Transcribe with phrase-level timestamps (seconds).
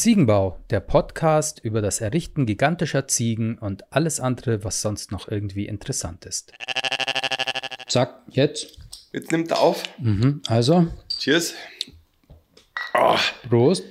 [0.00, 5.66] Ziegenbau, der Podcast über das Errichten gigantischer Ziegen und alles andere, was sonst noch irgendwie
[5.66, 6.52] interessant ist.
[7.86, 8.78] Zack, jetzt.
[9.12, 9.82] Jetzt nimmt er auf.
[9.98, 10.86] Mhm, also,
[11.18, 11.52] Cheers.
[13.46, 13.84] Prost.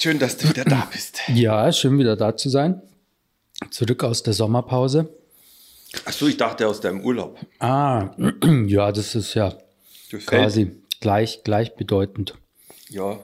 [0.00, 1.20] Schön, dass du wieder da bist.
[1.28, 2.82] Ja, schön wieder da zu sein.
[3.70, 5.08] Zurück aus der Sommerpause.
[6.04, 7.38] Achso, ich dachte aus deinem Urlaub.
[7.60, 8.10] Ah,
[8.66, 9.56] ja, das ist ja
[10.26, 12.34] quasi gleich, gleichbedeutend.
[12.88, 13.20] Ja,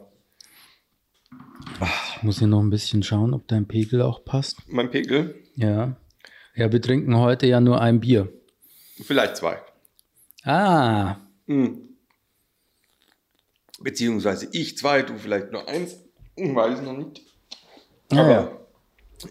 [2.17, 4.59] Ich muss hier noch ein bisschen schauen, ob dein Pegel auch passt.
[4.69, 5.35] mein Pegel.
[5.57, 5.97] Ja.
[6.55, 8.33] Ja, wir trinken heute ja nur ein Bier.
[9.03, 9.59] Vielleicht zwei.
[10.45, 11.17] Ah,
[13.81, 15.97] Beziehungsweise ich zwei, du vielleicht nur eins.
[16.37, 17.23] Ich weiß noch nicht.
[18.11, 18.51] Ah, Aber ja.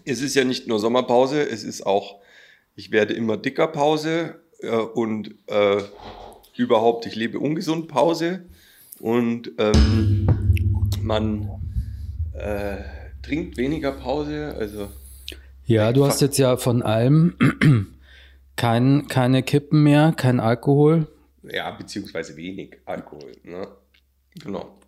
[0.04, 2.20] es ist ja nicht nur Sommerpause, es ist auch,
[2.74, 5.82] ich werde immer dicker Pause äh, und äh,
[6.56, 8.44] überhaupt, ich lebe ungesund Pause
[9.00, 10.26] und ähm,
[11.00, 11.48] man
[12.42, 12.76] äh,
[13.22, 14.88] trinkt weniger Pause, also
[15.64, 17.36] Ja, du hast jetzt ja von allem
[18.56, 21.06] kein, keine Kippen mehr, kein Alkohol.
[21.42, 23.32] ja, beziehungsweise wenig Alkohol.
[23.44, 23.68] Ne?
[24.42, 24.78] Genau,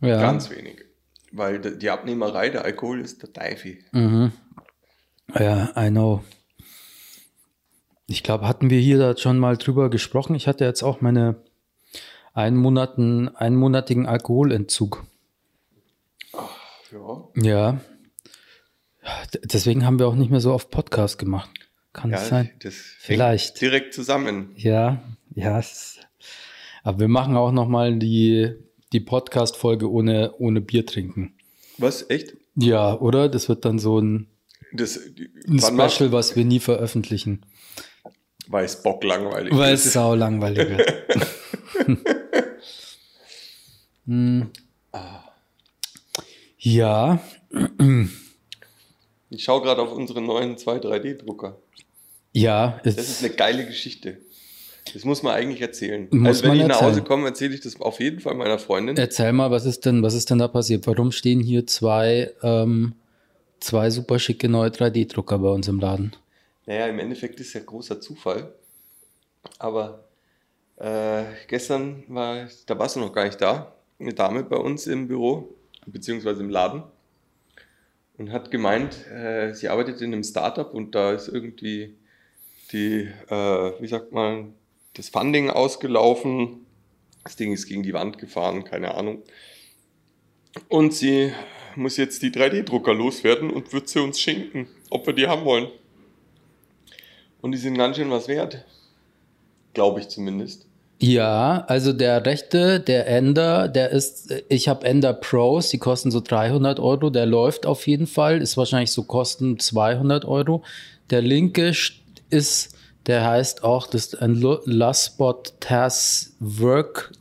[0.00, 0.20] Ja.
[0.20, 0.84] ganz wenig.
[1.32, 3.78] Weil die Abnehmerei, der Alkohol ist der Teufel.
[5.38, 6.24] Ja, I know.
[8.06, 10.34] Ich glaube, hatten wir hier da schon mal drüber gesprochen.
[10.34, 11.36] Ich hatte jetzt auch meine
[12.32, 15.04] einmonaten, einmonatigen Alkoholentzug.
[16.92, 17.80] Ja, Ja.
[19.44, 21.50] Deswegen haben wir auch nicht mehr so oft Podcast gemacht.
[21.92, 22.50] Kann ja das sein?
[22.60, 23.60] das Vielleicht.
[23.60, 24.52] direkt zusammen.
[24.56, 25.02] Ja,
[25.34, 25.60] ja.
[26.82, 28.54] Aber wir machen auch noch mal die,
[28.92, 31.34] die Podcast-Folge ohne, ohne Bier trinken.
[31.78, 32.36] Was, echt?
[32.54, 33.28] Ja, oder?
[33.28, 34.28] Das wird dann so ein,
[34.72, 34.98] Das,
[35.46, 37.44] ein Special, was wir nie veröffentlichen.
[38.46, 41.98] Weil es bock langweilig Weil es sau langweilig wird.
[44.06, 44.50] Hm.
[46.58, 47.20] Ja,
[49.30, 51.56] Ich schaue gerade auf unseren neuen 2-3D-Drucker.
[52.32, 54.18] ja, Das ist eine geile Geschichte.
[54.94, 56.08] Das muss man eigentlich erzählen.
[56.10, 58.96] Muss also wenn ich nach Hause komme, erzähle ich das auf jeden Fall meiner Freundin.
[58.96, 60.86] erzähl mal, was ist denn, was ist denn da passiert?
[60.86, 62.94] Warum stehen hier zwei, ähm,
[63.60, 66.16] zwei super schicke neue 3D-Drucker bei uns im Laden?
[66.64, 68.54] Naja, im Endeffekt ist ja großer Zufall.
[69.58, 70.04] Aber
[70.76, 75.06] äh, gestern war, da warst du noch gar nicht da, eine Dame bei uns im
[75.06, 75.54] Büro,
[75.92, 76.82] beziehungsweise im Laden.
[78.16, 81.94] Und hat gemeint, äh, sie arbeitet in einem Startup und da ist irgendwie
[82.72, 84.54] die, äh, wie sagt man,
[84.94, 86.66] das Funding ausgelaufen.
[87.22, 89.22] Das Ding ist gegen die Wand gefahren, keine Ahnung.
[90.68, 91.32] Und sie
[91.76, 95.68] muss jetzt die 3D-Drucker loswerden und wird sie uns schenken, ob wir die haben wollen.
[97.40, 98.64] Und die sind ganz schön was wert.
[99.74, 100.67] Glaube ich zumindest.
[101.00, 106.20] Ja, also der rechte, der Ender, der ist, ich habe Ender Pros, die kosten so
[106.20, 110.64] 300 Euro, der läuft auf jeden Fall, ist wahrscheinlich so kosten 200 Euro.
[111.10, 111.92] Der linke st-
[112.30, 112.74] ist,
[113.06, 117.12] der heißt auch, das ist ein Lu- Laspot TAS Work,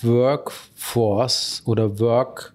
[0.00, 2.54] Workforce oder Work,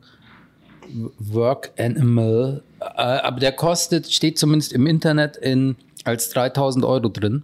[1.20, 5.76] Work Animal, äh, aber der kostet, steht zumindest im Internet in,
[6.06, 7.44] als 3000 Euro drin.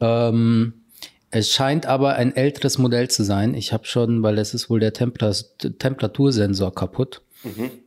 [0.00, 0.74] Ähm,
[1.32, 3.54] es scheint aber ein älteres Modell zu sein.
[3.54, 5.32] Ich habe schon, weil es ist wohl der Tempera
[5.78, 7.22] Temperatursensor kaputt.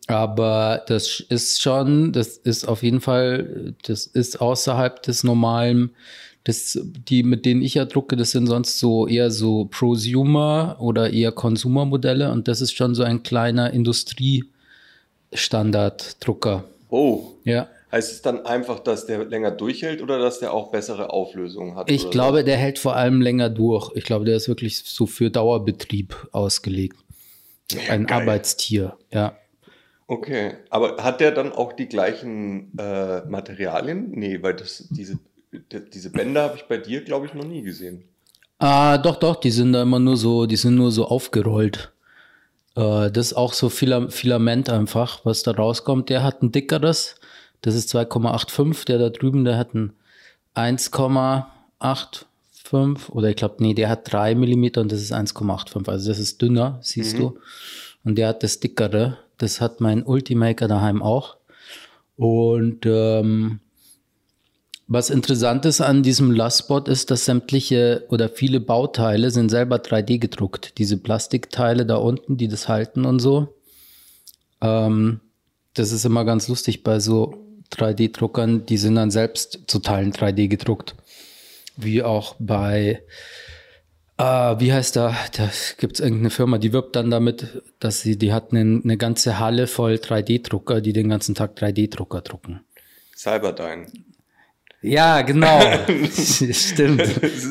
[0.08, 5.92] Aber das ist schon, das ist auf jeden Fall, das ist außerhalb des normalen,
[6.44, 11.14] das, die, mit denen ich ja drucke, das sind sonst so eher so Prosumer oder
[11.14, 16.64] eher Consumer-Modelle und das ist schon so ein kleiner Industriestandarddrucker.
[16.90, 17.34] Oh.
[17.44, 17.68] Ja.
[17.96, 21.90] Heißt es dann einfach, dass der länger durchhält oder dass der auch bessere Auflösung hat?
[21.90, 23.90] Ich glaube, der hält vor allem länger durch.
[23.96, 26.98] Ich glaube, der ist wirklich so für Dauerbetrieb ausgelegt.
[27.88, 28.20] Ein geil.
[28.20, 29.38] Arbeitstier, ja.
[29.66, 29.72] so?
[30.08, 30.56] Okay.
[30.70, 34.12] Aber hat der dann auch die gleichen äh, Materialien?
[34.12, 35.18] Nee, weil das, diese,
[35.94, 38.04] diese Bänder habe ich bei dir, glaube ich, noch nie gesehen.
[38.60, 41.94] Ah, doch, doch, die sind da immer nur so, die sind nur so aufgerollt.
[42.76, 46.10] Äh, das ist auch so Fila Filament einfach, was da rauskommt.
[46.10, 47.16] Der hat ein dickeres,
[47.66, 48.86] das ist 2,85.
[48.86, 49.94] Der da drüben, der hat ein
[50.54, 55.90] 1,85 oder ich glaube, nee, der hat 3 Millimeter und das ist 1,85.
[55.90, 57.40] Also das ist dünner, siehst du.
[58.04, 59.18] Und der hat das dickere.
[59.38, 61.38] Das hat mein Ultimaker daheim auch.
[62.18, 63.62] Und ähm,
[64.88, 70.20] was interessant ist an diesem Lastbot ist, dass sämtliche oder viele Bauteile sind selber 3D
[70.20, 70.78] gedruckt.
[70.78, 73.56] Diese Plastikteile da unten, die das halten und so.
[74.62, 75.22] Ähm,
[75.74, 77.45] das ist immer ganz lustig bei so
[77.76, 80.96] 3D-Druckern, die sind dann selbst zu Teilen 3D gedruckt.
[81.78, 83.02] Wie auch bei
[84.18, 85.14] Ah, wie heißt da?
[85.36, 88.96] Da gibt es irgendeine Firma, die wirbt dann damit, dass sie, die hat eine, eine
[88.96, 92.62] ganze Halle voll 3D-Drucker, die den ganzen Tag 3D-Drucker drucken.
[93.14, 93.88] Cyberdyne.
[94.82, 95.60] Ja, genau.
[96.10, 97.02] Stimmt.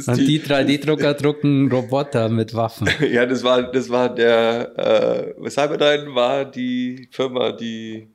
[0.07, 2.89] Und die, die 3D-Drucker drucken Roboter mit Waffen.
[3.13, 8.09] Ja, das war, das war der, äh, Cyberdyne war die Firma, die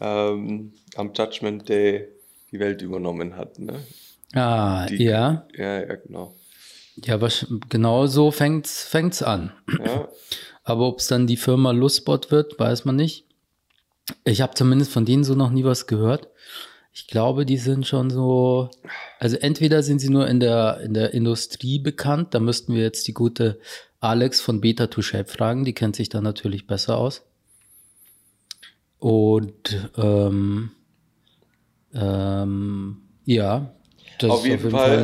[0.00, 2.08] ähm, am Judgment Day
[2.50, 3.58] die Welt übernommen hat.
[3.58, 3.74] Ne?
[4.34, 5.46] Ah, die, ja.
[5.56, 6.34] Ja, ja, genau.
[6.96, 7.30] Ja, aber
[7.68, 9.52] genau so fängt's, fängt's an.
[9.84, 10.08] Ja.
[10.64, 13.26] Aber ob es dann die Firma Lustbot wird, weiß man nicht.
[14.24, 16.28] Ich habe zumindest von denen so noch nie was gehört.
[16.92, 18.70] Ich glaube, die sind schon so,
[19.18, 23.08] also entweder sind sie nur in der, in der Industrie bekannt, da müssten wir jetzt
[23.08, 23.58] die gute
[23.98, 27.22] Alex von Beta to Shape fragen, die kennt sich da natürlich besser aus.
[29.02, 30.70] Und ähm,
[31.92, 33.74] ähm, ja,
[34.20, 34.98] das auf jeden, auf jeden Fall,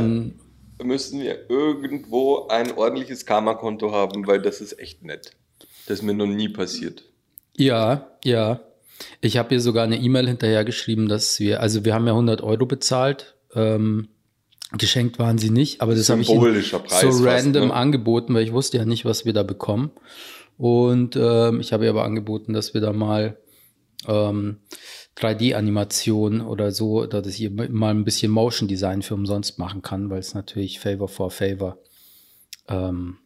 [0.76, 5.32] Fall müssen wir irgendwo ein ordentliches Karma-Konto haben, weil das ist echt nett.
[5.88, 7.02] Das ist mir noch nie passiert.
[7.56, 8.60] Ja, ja.
[9.20, 12.66] Ich habe hier sogar eine E-Mail hinterhergeschrieben, dass wir, also wir haben ja 100 Euro
[12.66, 13.34] bezahlt.
[13.52, 14.06] Ähm,
[14.76, 17.74] geschenkt waren sie nicht, aber das habe ich so fast, random ne?
[17.74, 19.90] angeboten, weil ich wusste ja nicht, was wir da bekommen.
[20.56, 23.36] Und ähm, ich habe ihr aber angeboten, dass wir da mal
[24.06, 24.58] ähm,
[25.16, 30.20] 3D-Animation oder so, dass ich mal ein bisschen Motion Design für umsonst machen kann, weil
[30.20, 31.78] es natürlich Favor for Favor
[32.68, 33.18] ähm,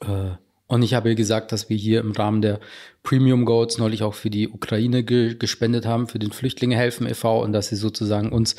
[0.00, 0.32] äh,
[0.72, 2.58] und ich habe gesagt, dass wir hier im Rahmen der
[3.02, 7.42] Premium Goats neulich auch für die Ukraine ge gespendet haben, für den Flüchtlinge helfen e.V.
[7.42, 8.56] und dass sie sozusagen uns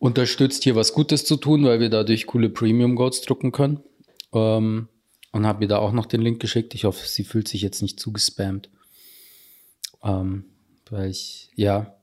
[0.00, 3.84] unterstützt, hier was Gutes zu tun, weil wir dadurch coole Premium Goats drucken können.
[4.32, 4.88] Ähm,
[5.30, 6.74] und habe mir da auch noch den Link geschickt.
[6.74, 8.68] Ich hoffe, sie fühlt sich jetzt nicht zugespammt.
[10.04, 10.44] Ähm,
[10.90, 11.96] weil ich, ja.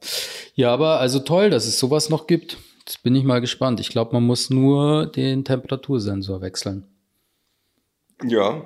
[0.56, 2.58] Ja, aber also toll, dass es sowas noch gibt.
[2.80, 3.80] Jetzt bin ich mal gespannt.
[3.80, 6.88] Ich glaube, man muss nur den Temperatursensor wechseln.
[8.28, 8.64] Ja,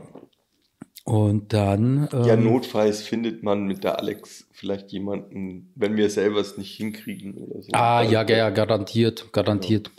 [1.05, 2.09] und dann.
[2.11, 6.75] Ähm, ja, notfalls findet man mit der Alex vielleicht jemanden, wenn wir selber es nicht
[6.75, 7.69] hinkriegen oder so.
[7.73, 9.91] Ah, ja, ja, ja, garantiert, garantiert.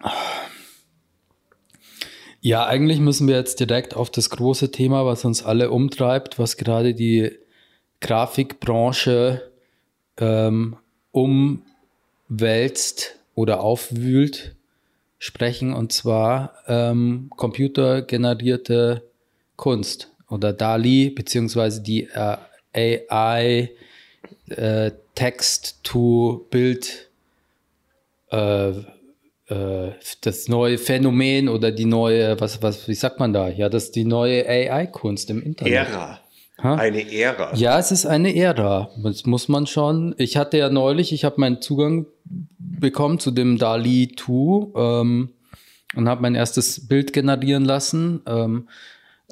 [0.00, 0.12] Ja.
[2.40, 6.56] ja, eigentlich müssen wir jetzt direkt auf das große Thema, was uns alle umtreibt, was
[6.56, 7.32] gerade die
[8.00, 9.50] Grafikbranche
[10.16, 10.76] ähm,
[11.12, 14.54] umwälzt oder aufwühlt,
[15.18, 19.02] sprechen, und zwar ähm, computergenerierte
[19.56, 22.36] Kunst oder DALI, beziehungsweise die äh,
[22.72, 23.70] AI
[24.48, 27.10] äh, Text-to-Bild,
[28.30, 33.48] äh, äh, das neue Phänomen oder die neue, was, was, wie sagt man da?
[33.48, 35.74] Ja, das ist die neue AI-Kunst im Internet.
[35.74, 36.19] Ära.
[36.62, 36.74] Ha?
[36.74, 37.54] Eine Ära.
[37.54, 38.90] Ja, es ist eine Ära.
[39.02, 40.14] Das muss man schon.
[40.18, 42.06] Ich hatte ja neulich, ich habe meinen Zugang
[42.58, 45.30] bekommen zu dem DALI 2 ähm,
[45.94, 48.22] und habe mein erstes Bild generieren lassen.
[48.26, 48.68] Ähm,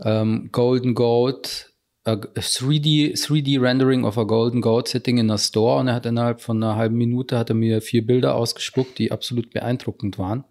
[0.05, 1.73] um, golden goat,
[2.05, 6.07] a 3D, 3D Rendering of a golden goat sitting in a store und er hat
[6.07, 10.45] innerhalb von einer halben Minute hat er mir vier Bilder ausgespuckt, die absolut beeindruckend waren.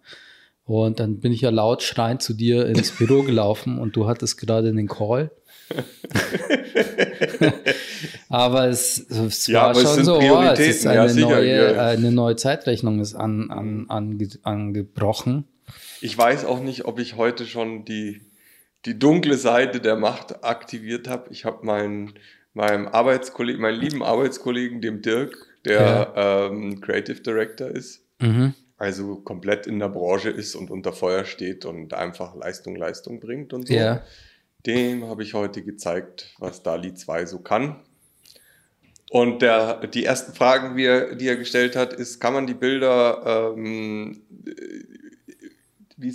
[0.64, 4.36] Und dann bin ich ja laut schreiend zu dir ins Büro gelaufen und du hattest
[4.36, 5.30] gerade den Call.
[8.28, 11.28] aber es, es ja, war aber schon es so, oh, es ist eine, ja, sicher,
[11.28, 11.88] neue, ja.
[11.88, 15.44] eine neue Zeitrechnung ist an, an, an, angebrochen.
[16.00, 18.22] Ich weiß auch nicht, ob ich heute schon die
[18.84, 21.30] die dunkle Seite der Macht aktiviert habe.
[21.30, 22.14] Ich habe meinen
[22.54, 28.54] meinem Arbeitskollegen, meinen lieben Arbeitskollegen, dem Dirk, der ähm, Creative Director ist, mhm.
[28.76, 33.52] also komplett in der Branche ist und unter Feuer steht und einfach Leistung, Leistung bringt
[33.52, 33.74] und so.
[33.74, 34.02] Ja.
[34.68, 37.76] Dem habe ich heute gezeigt, was DALI 2 so kann.
[39.10, 42.54] Und der, die ersten Fragen, die er, die er gestellt hat, ist, kann man die
[42.54, 44.20] Bilder ähm,
[45.96, 46.12] wie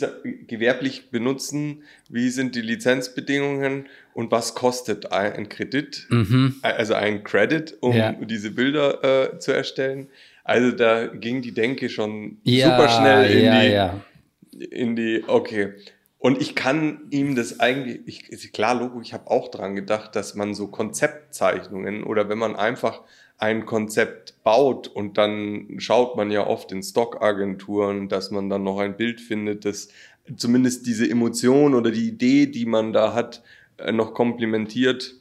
[0.47, 6.55] gewerblich benutzen, wie sind die Lizenzbedingungen und was kostet ein Kredit, mhm.
[6.61, 8.13] also ein Credit, um ja.
[8.13, 10.07] diese Bilder äh, zu erstellen.
[10.43, 14.01] Also da ging die Denke schon ja, super schnell in, ja,
[14.53, 15.73] die, in die, okay.
[16.23, 20.35] Und ich kann ihm das eigentlich, ich, klar, Logo, ich habe auch dran gedacht, dass
[20.35, 23.01] man so Konzeptzeichnungen oder wenn man einfach
[23.37, 28.79] ein Konzept baut und dann schaut man ja oft in Stockagenturen, dass man dann noch
[28.79, 29.89] ein Bild findet, das
[30.37, 33.43] zumindest diese Emotion oder die Idee, die man da hat,
[33.75, 35.15] äh, noch komplementiert.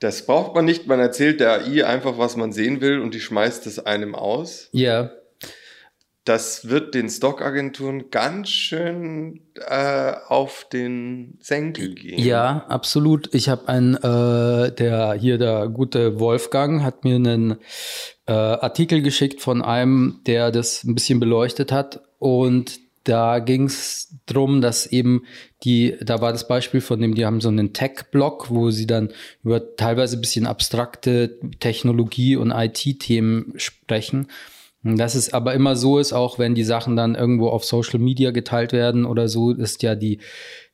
[0.00, 3.20] Das braucht man nicht, man erzählt der AI einfach, was man sehen will und die
[3.20, 4.70] schmeißt es einem aus.
[4.72, 5.12] Ja
[6.24, 12.18] das wird den Stockagenturen ganz schön äh, auf den Senkel gehen.
[12.20, 13.34] Ja, absolut.
[13.34, 17.56] Ich habe einen, äh, der hier der gute Wolfgang hat mir einen
[18.26, 24.14] äh, Artikel geschickt von einem, der das ein bisschen beleuchtet hat und da ging es
[24.26, 25.24] darum, dass eben
[25.64, 29.12] die, da war das Beispiel von dem, die haben so einen Tech-Blog, wo sie dann
[29.42, 34.28] über teilweise ein bisschen abstrakte Technologie- und IT-Themen sprechen.
[34.84, 38.00] Und dass es aber immer so ist, auch wenn die Sachen dann irgendwo auf Social
[38.00, 40.18] Media geteilt werden oder so, ist ja die,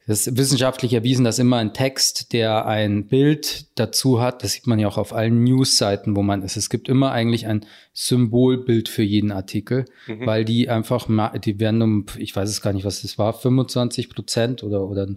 [0.08, 4.66] das ist wissenschaftlich erwiesen, dass immer ein Text, der ein Bild dazu hat, das sieht
[4.66, 6.56] man ja auch auf allen News-Seiten, wo man ist.
[6.56, 10.24] Es gibt immer eigentlich ein Symbolbild für jeden Artikel, mhm.
[10.24, 11.08] weil die einfach,
[11.44, 15.08] die werden um, ich weiß es gar nicht, was das war, 25 Prozent oder, oder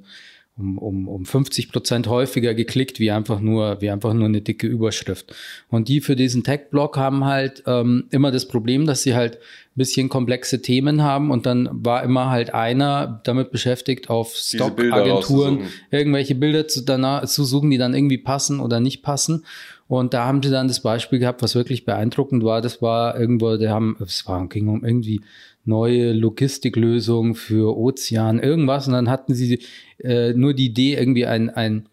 [0.61, 4.67] um, um, um 50 Prozent häufiger geklickt, wie einfach nur, wie einfach nur eine dicke
[4.67, 5.33] Überschrift.
[5.69, 9.39] Und die für diesen Tech-Blog haben halt ähm, immer das Problem, dass sie halt
[9.75, 15.61] bisschen komplexe Themen haben und dann war immer halt einer damit beschäftigt, auf Stock-Agenturen
[15.91, 19.45] irgendwelche Bilder zu, danach, zu suchen, die dann irgendwie passen oder nicht passen.
[19.87, 22.61] Und da haben sie dann das Beispiel gehabt, was wirklich beeindruckend war.
[22.61, 25.21] Das war irgendwo, die haben, es war, ging um irgendwie
[25.65, 28.87] neue Logistiklösungen für Ozean, irgendwas.
[28.87, 29.59] Und dann hatten sie
[29.99, 31.89] äh, nur die Idee, irgendwie ein, ein,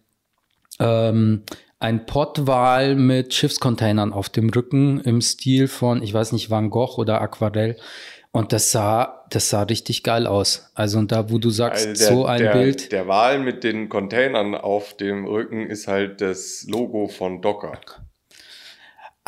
[0.80, 1.42] ähm,
[1.80, 6.98] ein Pottwal mit Schiffscontainern auf dem Rücken im Stil von, ich weiß nicht, Van Gogh
[6.98, 7.76] oder Aquarell.
[8.30, 10.70] Und das sah, das sah richtig geil aus.
[10.74, 12.92] Also und da, wo du sagst, also der, so ein der, Bild.
[12.92, 17.80] Der Wal mit den Containern auf dem Rücken ist halt das Logo von Docker.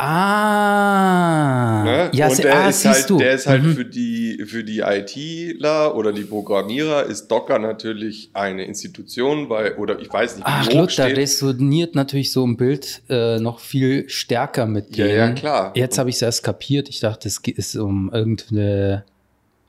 [0.03, 2.09] Ah, ne?
[2.11, 3.17] ja, und der, ah, ist halt, du.
[3.19, 3.75] der ist halt mhm.
[3.75, 9.99] für die für die ITler oder die Programmierer ist Docker natürlich eine Institution, weil oder
[9.99, 14.09] ich weiß nicht, wie Ach, look, da resoniert natürlich so ein Bild äh, noch viel
[14.09, 15.05] stärker mit dir.
[15.07, 15.71] Ja, ja, klar.
[15.75, 16.89] Jetzt habe ich es erst kapiert.
[16.89, 19.05] Ich dachte, es ist um irgendeine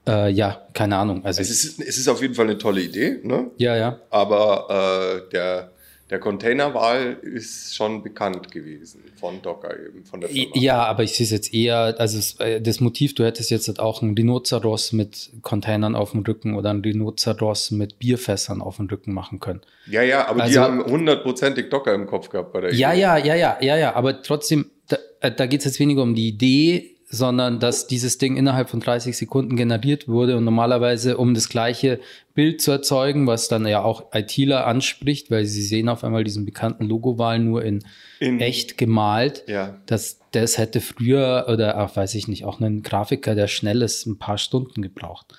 [0.07, 1.23] äh, ja, keine Ahnung.
[1.27, 3.51] Also es ist, es ist auf jeden Fall eine tolle Idee, ne?
[3.59, 4.01] Ja, ja.
[4.09, 5.73] Aber äh, der
[6.13, 10.53] der Containerwahl ist schon bekannt gewesen von Docker eben, von der Firma.
[10.55, 13.81] Ja, aber ich sehe es jetzt eher, also äh, das Motiv, du hättest jetzt halt
[13.81, 18.89] auch einen Rhinoceros mit Containern auf dem Rücken oder einen Rhinoceros mit Bierfässern auf dem
[18.89, 19.63] Rücken machen können.
[19.87, 23.01] Ja, ja, aber also, die haben hundertprozentig Docker im Kopf gehabt bei der Ja, Idee.
[23.01, 26.15] ja, ja, ja, ja, ja, aber trotzdem, da, äh, da geht es jetzt weniger um
[26.15, 31.35] die Idee, sondern dass dieses Ding innerhalb von 30 Sekunden generiert wurde und normalerweise, um
[31.35, 32.01] das gleiche
[32.35, 36.47] Bild zu erzeugen, was dann ja auch ITler anspricht, weil sie sehen auf einmal diesen
[36.47, 37.85] bekannten Logowahl nur in,
[38.19, 39.45] in echt gemalt.
[39.47, 39.79] Ja.
[39.85, 44.07] Das, das hätte früher oder auch, weiß ich nicht, auch ein Grafiker, der schnell ist,
[44.07, 45.35] ein paar Stunden gebraucht.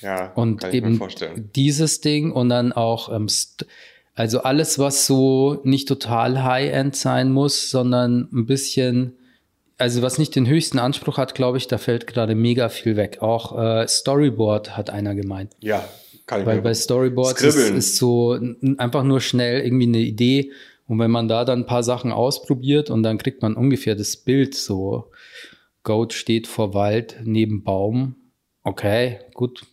[0.00, 1.50] Ja, und kann eben ich mir vorstellen.
[1.54, 3.26] dieses Ding und dann auch, ähm,
[4.14, 9.18] also alles, was so nicht total High-End sein muss, sondern ein bisschen
[9.78, 13.18] also was nicht den höchsten Anspruch hat, glaube ich, da fällt gerade mega viel weg.
[13.20, 15.52] Auch äh, Storyboard hat einer gemeint.
[15.60, 15.88] Ja,
[16.26, 18.38] kann ich Weil bei Storyboards ist, ist, so
[18.78, 20.52] einfach nur schnell irgendwie eine Idee.
[20.86, 24.16] Und wenn man da dann ein paar Sachen ausprobiert und dann kriegt man ungefähr das
[24.16, 25.10] Bild so,
[25.82, 28.16] Goat steht vor Wald neben Baum.
[28.62, 29.66] Okay, gut.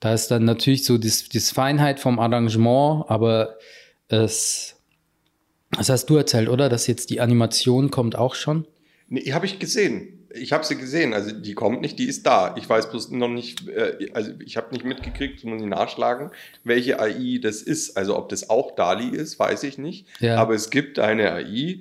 [0.00, 3.56] Da ist dann natürlich so die Feinheit vom Arrangement, aber
[4.08, 4.76] es,
[5.70, 6.68] das hast du erzählt, oder?
[6.68, 8.66] Dass jetzt die Animation kommt auch schon?
[9.08, 10.26] Nee, habe ich gesehen.
[10.34, 11.14] Ich habe sie gesehen.
[11.14, 12.54] Also die kommt nicht, die ist da.
[12.58, 16.30] Ich weiß bloß noch nicht, äh, also ich habe nicht mitgekriegt, muss ich nachschlagen,
[16.64, 17.96] welche AI das ist.
[17.96, 20.06] Also ob das auch DALI ist, weiß ich nicht.
[20.20, 20.36] Ja.
[20.36, 21.80] Aber es gibt eine AI,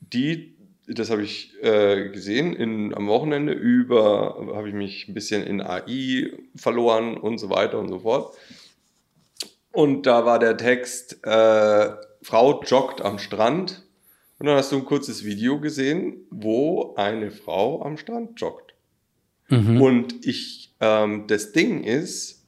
[0.00, 0.54] die,
[0.86, 5.60] das habe ich äh, gesehen, in, am Wochenende über, habe ich mich ein bisschen in
[5.60, 8.36] AI verloren und so weiter und so fort.
[9.72, 11.90] Und da war der Text, äh,
[12.22, 13.82] Frau joggt am Strand
[14.42, 18.74] und dann hast du ein kurzes Video gesehen, wo eine Frau am Strand joggt.
[19.48, 19.80] Mhm.
[19.80, 22.44] Und ich, ähm, das Ding ist,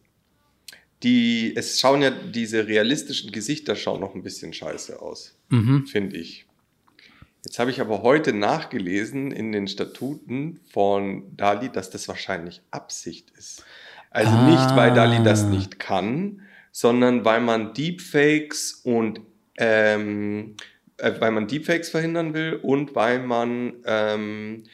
[1.04, 5.86] die, es schauen ja diese realistischen Gesichter schauen noch ein bisschen scheiße aus, mhm.
[5.86, 6.46] finde ich.
[7.44, 13.30] Jetzt habe ich aber heute nachgelesen in den Statuten von Dali, dass das wahrscheinlich Absicht
[13.38, 13.64] ist.
[14.10, 14.50] Also ah.
[14.50, 19.20] nicht, weil Dali das nicht kann, sondern weil man Deepfakes und
[19.58, 20.56] ähm,
[21.04, 24.64] äh, weil man Deepfakes verhindern will und weil man ähm,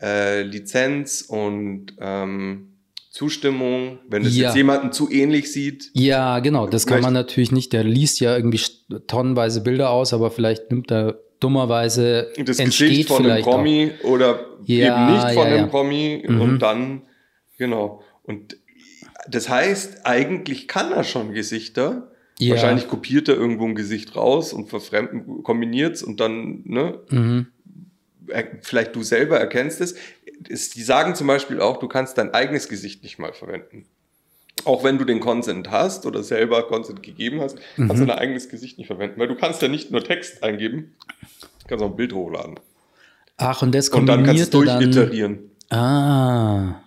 [0.00, 2.76] äh, Lizenz und ähm,
[3.10, 4.46] Zustimmung, wenn es ja.
[4.46, 5.90] jetzt jemanden zu ähnlich sieht.
[5.94, 7.72] Ja, genau, das kann man natürlich nicht.
[7.72, 8.60] Der liest ja irgendwie
[9.08, 14.08] tonnenweise Bilder aus, aber vielleicht nimmt er dummerweise das Gesicht von einem Promi auch.
[14.08, 15.68] oder ja, eben nicht von ja, einem.
[15.70, 16.40] Promi mhm.
[16.40, 17.02] und dann,
[17.58, 18.02] genau.
[18.22, 18.56] Und
[19.28, 22.54] das heißt, eigentlich kann er schon Gesichter, ja.
[22.54, 27.00] Wahrscheinlich kopiert er irgendwo ein Gesicht raus und verfremden, kombiniert es und dann, ne?
[27.10, 27.46] Mhm.
[28.62, 29.94] Vielleicht du selber erkennst es.
[30.48, 33.86] Die sagen zum Beispiel auch, du kannst dein eigenes Gesicht nicht mal verwenden.
[34.64, 37.88] Auch wenn du den Consent hast oder selber Consent gegeben hast, mhm.
[37.88, 39.20] kannst du dein eigenes Gesicht nicht verwenden.
[39.20, 40.94] Weil du kannst ja nicht nur Text eingeben,
[41.62, 42.58] du kannst auch ein Bild hochladen.
[43.36, 45.50] Ach, und das Und dann kannst du es durchiterieren.
[45.70, 46.82] Ah.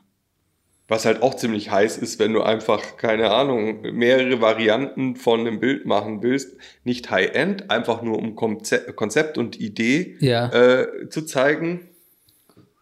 [0.93, 5.59] Was halt auch ziemlich heiß ist, wenn du einfach, keine Ahnung, mehrere Varianten von einem
[5.59, 6.55] Bild machen willst.
[6.83, 10.51] Nicht High-End, einfach nur um Konzept und Idee Ja.
[10.53, 11.79] äh, zu zeigen.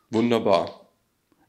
[0.10, 0.89] Wunderbar.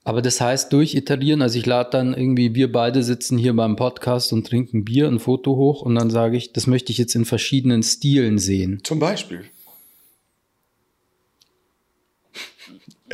[0.05, 3.75] Aber das heißt, durch Iterieren, also ich lade dann irgendwie, wir beide sitzen hier beim
[3.75, 7.17] Podcast und trinken Bier, ein Foto hoch und dann sage ich, das möchte ich jetzt
[7.17, 8.79] in verschiedenen Stilen sehen.
[8.85, 9.47] Zum Beispiel.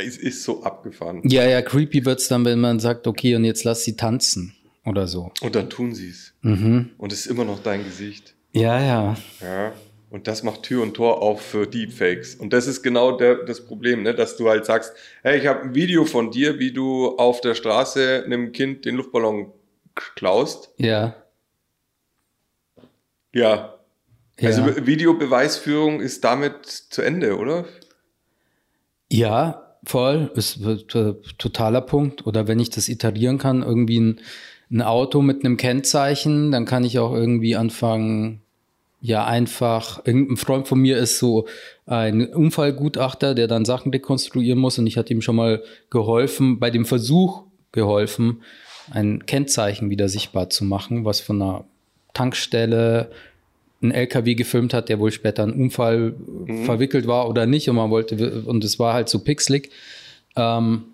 [0.07, 1.23] Es ist so abgefahren.
[1.25, 5.09] Ja, ja, creepy wird's dann, wenn man sagt, okay, und jetzt lass sie tanzen oder
[5.09, 5.33] so.
[5.41, 6.35] Und dann tun sie es.
[6.43, 6.91] Mhm.
[6.99, 8.35] Und es ist immer noch dein Gesicht.
[8.53, 9.17] Ja, ja.
[9.41, 9.73] Ja.
[10.11, 12.37] Und das macht Tür und Tor auf für Deepfakes.
[12.37, 14.15] Und das ist genau der, das Problem, ne?
[14.15, 17.55] dass du halt sagst, hey, ich habe ein Video von dir, wie du auf der
[17.55, 19.53] Straße einem Kind den Luftballon
[19.95, 20.71] klaust.
[20.79, 21.15] Ja.
[23.35, 23.75] Ja.
[24.41, 24.87] Also ja.
[24.87, 27.67] Videobeweisführung ist damit zu Ende, oder?
[29.11, 30.31] Ja, voll.
[30.35, 32.27] Ist äh, totaler Punkt.
[32.27, 34.21] Oder wenn ich das iterieren kann, irgendwie ein,
[34.71, 38.43] ein Auto mit einem Kennzeichen, dann kann ich auch irgendwie anfangen,
[39.01, 41.47] ja, einfach, irgendein Freund von mir ist so
[41.87, 46.71] ein Unfallgutachter, der dann Sachen rekonstruieren muss und ich hatte ihm schon mal geholfen, bei
[46.71, 48.43] dem Versuch geholfen,
[48.91, 51.65] ein Kennzeichen wieder sichtbar zu machen, was von einer
[52.13, 53.11] Tankstelle
[53.81, 56.65] ein LKW gefilmt hat, der wohl später einen Unfall mhm.
[56.65, 59.71] verwickelt war oder nicht und man wollte, und es war halt so pixelig.
[60.37, 60.85] Ähm,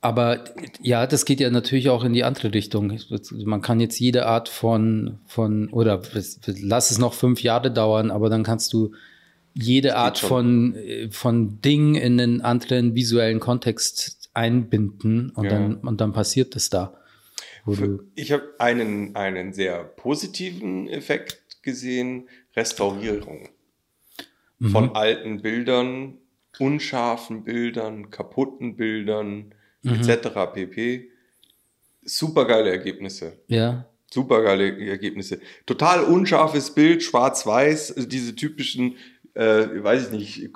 [0.00, 0.44] aber
[0.82, 2.96] ja, das geht ja natürlich auch in die andere Richtung.
[3.44, 6.00] Man kann jetzt jede Art von, von oder
[6.46, 8.92] lass es noch fünf Jahre dauern, aber dann kannst du
[9.52, 10.76] jede Art von,
[11.10, 15.50] von Ding in einen anderen visuellen Kontext einbinden und, ja.
[15.50, 16.94] dann, und dann passiert es da.
[18.14, 23.48] Ich habe einen, einen sehr positiven Effekt gesehen, Restaurierung
[24.58, 24.68] mhm.
[24.68, 26.18] von alten Bildern,
[26.58, 29.94] unscharfen Bildern, kaputten Bildern, mhm.
[29.94, 30.28] etc.
[30.54, 31.10] pp.
[32.02, 33.38] Super geile Ergebnisse.
[33.48, 33.86] Ja.
[34.10, 35.40] Super geile Ergebnisse.
[35.66, 38.94] Total unscharfes Bild, schwarz-weiß, also diese typischen,
[39.34, 40.50] äh, weiß ich nicht,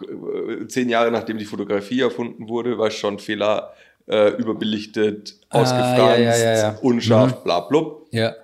[0.68, 3.74] zehn Jahre nachdem die Fotografie erfunden wurde, war schon Fehler
[4.10, 7.44] äh, überbelichtet, ah, ausgefranst, ja, ja, ja, unscharf, mhm.
[7.44, 8.08] bla blub.
[8.10, 8.34] Ja.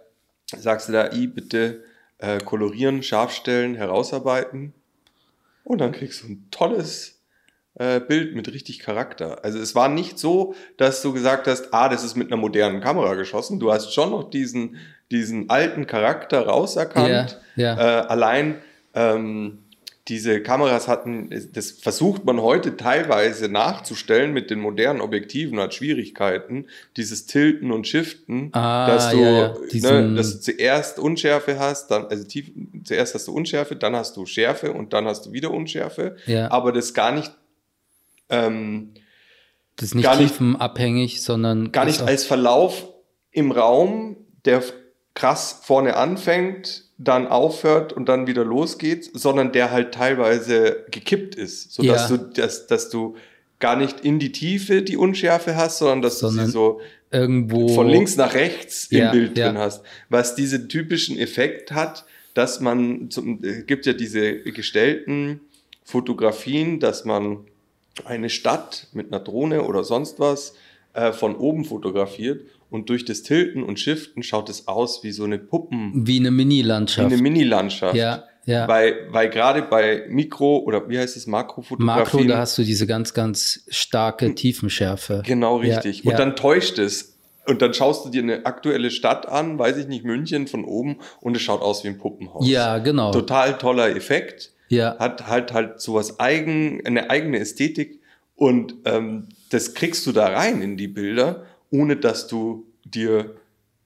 [0.57, 1.83] Sagst du da, i bitte
[2.19, 4.73] äh, kolorieren, scharf stellen, herausarbeiten.
[5.65, 7.21] Und dann kriegst du ein tolles
[7.75, 9.45] äh, Bild mit richtig Charakter.
[9.45, 12.81] Also es war nicht so, dass du gesagt hast, ah, das ist mit einer modernen
[12.81, 13.59] Kamera geschossen.
[13.59, 14.77] Du hast schon noch diesen,
[15.11, 17.41] diesen alten Charakter rauserkannt.
[17.57, 18.03] Ja, ja.
[18.03, 18.63] Äh, allein
[18.95, 19.59] ähm,
[20.09, 26.67] diese Kameras hatten, das versucht man heute teilweise nachzustellen mit den modernen Objektiven, hat Schwierigkeiten,
[26.97, 30.01] dieses Tilten und Shiften, ah, dass du, ja, ja.
[30.03, 32.53] ne, dass du zuerst Unschärfe hast, dann, also tief,
[32.85, 36.53] zuerst hast du Unschärfe, dann hast du Schärfe und dann hast du wieder Unschärfe, ja.
[36.53, 37.33] aber das gar nicht,
[38.29, 38.95] ähm,
[39.75, 42.89] das ist nicht tiefenabhängig, sondern gar nicht als Verlauf
[43.33, 44.63] im Raum, der
[45.15, 51.73] krass vorne anfängt, dann aufhört und dann wieder losgeht, sondern der halt teilweise gekippt ist,
[51.73, 52.17] sodass Ja.
[52.17, 53.17] du, dass, dass du
[53.59, 56.81] gar nicht in die Tiefe die Unschärfe hast, sondern dass du Sondern sie so
[57.11, 59.49] irgendwo von links nach rechts Ja, im Bild ja.
[59.49, 59.83] drin hast.
[60.09, 62.05] Was diesen typischen Effekt hat,
[62.35, 65.41] dass man, zum, äh, gibt ja diese gestellten
[65.85, 67.45] Fotografien, dass man
[68.05, 70.55] eine Stadt mit einer Drohne oder sonst was
[70.93, 75.25] äh, von oben fotografiert und durch das Tilten und Shiften schaut es aus wie so
[75.25, 77.13] eine Puppen, wie eine wie Mini-Landschaft.
[77.13, 77.95] eine Mini-Landschaft.
[77.97, 78.69] Ja, ja.
[78.69, 82.87] Weil, weil gerade bei Mikro- oder wie heißt es, Makro, Makrofotografien, da hast du diese
[82.87, 85.23] ganz, ganz starke Tiefenschärfe.
[85.27, 86.05] Genau, Ja, richtig.
[86.05, 86.11] ja.
[86.13, 87.15] Und dann täuscht es.
[87.49, 90.99] Und dann schaust du dir eine aktuelle Stadt an, weiß ich nicht, München von oben
[91.21, 92.47] und es schaut aus wie ein Puppenhaus.
[92.49, 93.13] Ja, genau.
[93.13, 94.53] Total toller Effekt.
[94.69, 98.01] Ja, Hat halt halt sowas eigen, eine eigene Ästhetik
[98.35, 103.37] und ähm, das kriegst du da rein in die Bilder, ohne dass du dir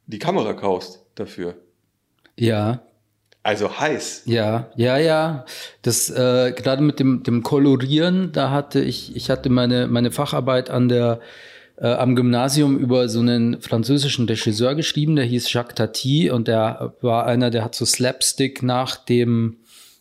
[0.07, 1.55] die Kamera kaufst dafür.
[2.37, 2.83] ja,
[3.43, 4.23] Also heiß.
[4.27, 5.45] ja, ja, ja.
[5.83, 10.69] Das äh, gerade mit dem, dem Kolorieren, da hatte ich, ich hatte meine, meine Facharbeit
[10.71, 11.21] an der
[11.81, 16.95] äh, am Gymnasium über so einen französischen Regisseur geschrieben, der hieß Jacques Tati und der
[17.01, 19.57] war einer, der hat so Slapstick nach dem,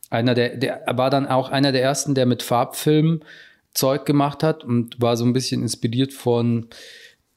[0.09, 3.21] einer der, der war dann auch einer der ersten, der mit Farbfilm
[3.73, 6.67] Zeug gemacht hat und war so ein bisschen inspiriert von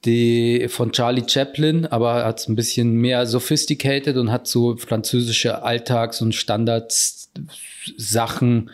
[0.05, 5.63] die von Charlie Chaplin, aber hat es ein bisschen mehr sophisticated und hat so französische
[5.63, 8.71] Alltags- und Standards-Sachen,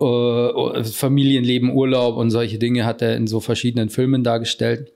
[0.00, 4.92] äh, Familienleben, Urlaub und solche Dinge hat er in so verschiedenen Filmen dargestellt.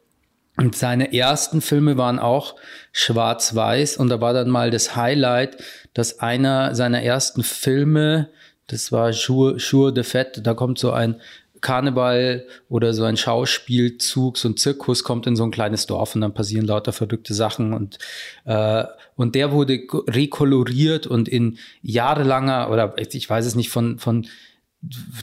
[0.56, 2.56] Und seine ersten Filme waren auch
[2.92, 5.56] schwarz-weiß und da war dann mal das Highlight,
[5.94, 8.28] dass einer seiner ersten Filme,
[8.66, 11.20] das war Jour, Jour de Fête, da kommt so ein
[11.60, 16.20] Karneval oder so ein Schauspielzug, so ein Zirkus kommt in so ein kleines Dorf und
[16.20, 17.98] dann passieren lauter verrückte Sachen und
[18.44, 18.84] äh,
[19.16, 24.26] und der wurde rekoloriert und in jahrelanger oder ich weiß es nicht von von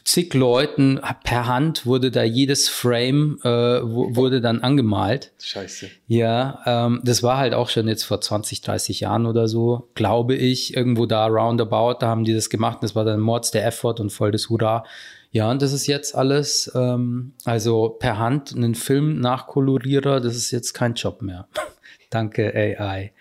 [0.03, 5.31] zig Leuten per Hand wurde da jedes Frame äh, wurde dann angemalt.
[5.41, 5.89] Scheiße.
[6.07, 10.35] Ja, ähm, das war halt auch schon jetzt vor 20, 30 Jahren oder so, glaube
[10.35, 12.79] ich, irgendwo da roundabout, da haben die das gemacht.
[12.81, 14.83] Das war dann Mords der Effort und voll das Hurra.
[15.31, 20.51] Ja, und das ist jetzt alles, ähm, also per Hand einen Film nachkolorierer, das ist
[20.51, 21.47] jetzt kein Job mehr.
[22.09, 23.11] Danke AI.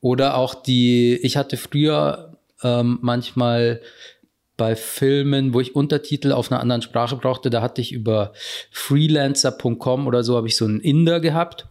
[0.00, 3.80] Oder auch die, ich hatte früher ähm, manchmal
[4.56, 8.32] bei Filmen, wo ich Untertitel auf einer anderen Sprache brauchte, da hatte ich über
[8.70, 11.66] freelancer.com oder so habe ich so einen Inder gehabt.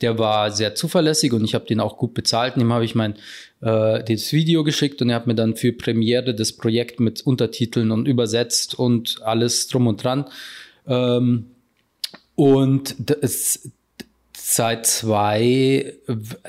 [0.00, 2.54] Der war sehr zuverlässig und ich habe den auch gut bezahlt.
[2.54, 3.16] Und dem habe ich mein
[3.60, 7.90] äh, das Video geschickt und er hat mir dann für Premiere das Projekt mit Untertiteln
[7.90, 10.26] und übersetzt und alles drum und dran.
[10.86, 11.46] Ähm,
[12.34, 13.70] und das,
[14.54, 15.94] seit zwei,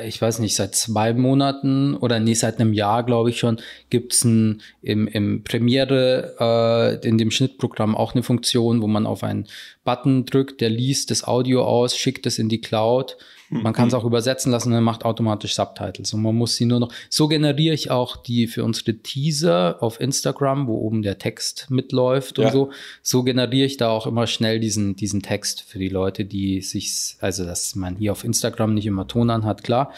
[0.04, 4.24] ich weiß nicht, seit zwei Monaten oder nee, seit einem Jahr, glaube ich schon, gibt's
[4.24, 9.48] ein, im, im Premiere, äh, in dem Schnittprogramm auch eine Funktion, wo man auf einen
[9.84, 13.18] Button drückt, der liest das Audio aus, schickt es in die Cloud
[13.52, 16.14] man kann es auch übersetzen lassen und dann macht automatisch Subtitles.
[16.14, 16.92] Und man muss sie nur noch.
[17.10, 22.40] So generiere ich auch die für unsere Teaser auf Instagram, wo oben der Text mitläuft
[22.40, 22.52] und ja.
[22.52, 22.72] so.
[23.02, 27.18] So generiere ich da auch immer schnell diesen, diesen Text für die Leute, die sich,
[27.20, 29.92] also dass man hier auf Instagram nicht immer Ton an hat, klar.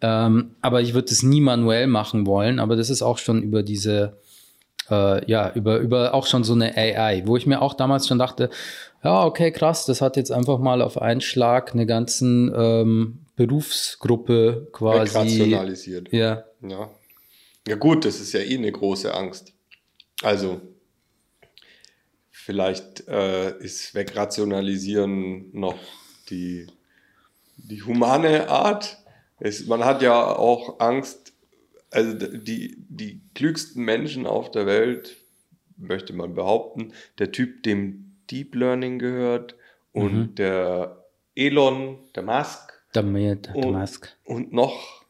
[0.00, 3.62] Ähm, aber ich würde es nie manuell machen wollen, aber das ist auch schon über
[3.62, 4.18] diese,
[4.90, 8.18] äh, ja, über, über auch schon so eine AI, wo ich mir auch damals schon
[8.18, 8.50] dachte,
[9.04, 14.68] ja, okay, krass, das hat jetzt einfach mal auf einen Schlag eine ganzen ähm, Berufsgruppe
[14.72, 15.16] quasi.
[15.16, 16.12] Rationalisiert.
[16.12, 16.44] Ja.
[16.62, 16.90] ja.
[17.68, 19.52] Ja, gut, das ist ja eh eine große Angst.
[20.22, 20.60] Also,
[22.30, 25.78] vielleicht äh, ist Wegrationalisieren noch
[26.30, 26.66] die,
[27.56, 28.96] die humane Art.
[29.38, 31.27] Es, man hat ja auch Angst,
[31.90, 35.16] also die, die klügsten Menschen auf der Welt,
[35.76, 39.54] möchte man behaupten, der Typ, dem Deep Learning gehört
[39.92, 40.34] und mhm.
[40.34, 42.72] der Elon, der Musk.
[42.94, 44.16] Der, der und, Musk.
[44.24, 45.04] Und noch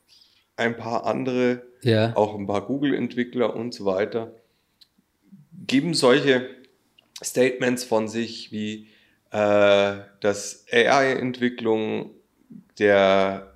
[0.56, 2.14] ein paar andere, ja.
[2.16, 4.34] auch ein paar Google-Entwickler und so weiter,
[5.66, 6.48] geben solche
[7.22, 8.88] Statements von sich wie,
[9.30, 12.10] äh, dass AI-Entwicklung
[12.78, 13.54] der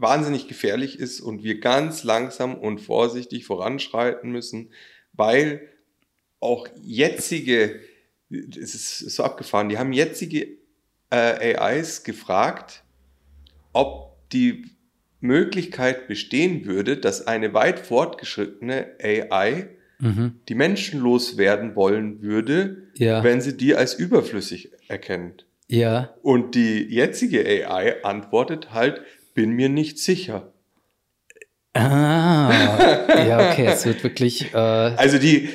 [0.00, 4.70] wahnsinnig gefährlich ist und wir ganz langsam und vorsichtig voranschreiten müssen,
[5.12, 5.68] weil
[6.40, 7.80] auch jetzige
[8.30, 9.68] es ist so abgefahren.
[9.68, 10.48] Die haben jetzige
[11.10, 12.84] äh, AIs gefragt,
[13.72, 14.66] ob die
[15.20, 20.40] Möglichkeit bestehen würde, dass eine weit fortgeschrittene AI mhm.
[20.48, 23.24] die Menschen loswerden wollen würde, ja.
[23.24, 25.46] wenn sie die als überflüssig erkennt.
[25.66, 26.14] Ja.
[26.22, 29.02] Und die jetzige AI antwortet halt,
[29.38, 30.52] bin mir nicht sicher.
[31.72, 32.50] Ah,
[33.08, 34.52] ja, okay, es wird wirklich.
[34.52, 35.48] Äh, also die,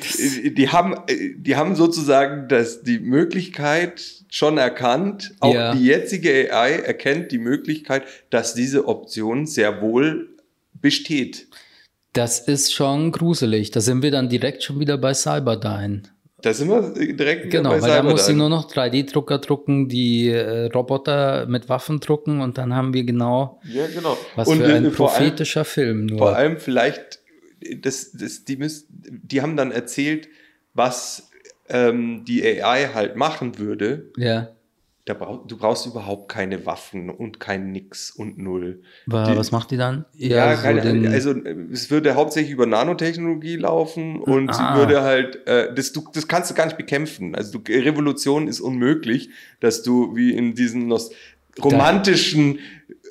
[0.54, 0.94] die haben,
[1.36, 5.34] die haben sozusagen das, die Möglichkeit schon erkannt.
[5.40, 5.74] Auch ja.
[5.74, 10.30] die jetzige AI erkennt die Möglichkeit, dass diese Option sehr wohl
[10.72, 11.48] besteht.
[12.14, 13.70] Das ist schon gruselig.
[13.70, 16.04] Da sind wir dann direkt schon wieder bei Cyberdyne.
[16.44, 20.66] Da sind wir direkt Genau, weil da muss sie nur noch 3D-Drucker drucken, die äh,
[20.66, 24.14] Roboter mit Waffen drucken und dann haben wir genau, ja, genau.
[24.34, 26.06] was und für ein prophetischer allem, Film.
[26.06, 26.18] Nur.
[26.18, 27.20] Vor allem vielleicht,
[27.78, 30.28] das, das, die, müssen, die haben dann erzählt,
[30.74, 31.30] was
[31.70, 34.12] ähm, die AI halt machen würde.
[34.18, 34.53] Ja.
[35.06, 38.82] Da brauch, du brauchst überhaupt keine Waffen und kein Nix und Null.
[39.04, 40.06] Was, die, was macht die dann?
[40.14, 41.34] Ja, ja so keine, also
[41.70, 44.52] es würde hauptsächlich über Nanotechnologie laufen und ah.
[44.52, 47.34] sie würde halt, äh, das, du, das kannst du gar nicht bekämpfen.
[47.34, 49.28] Also du, Revolution ist unmöglich,
[49.60, 50.90] dass du wie in diesen
[51.62, 52.60] romantischen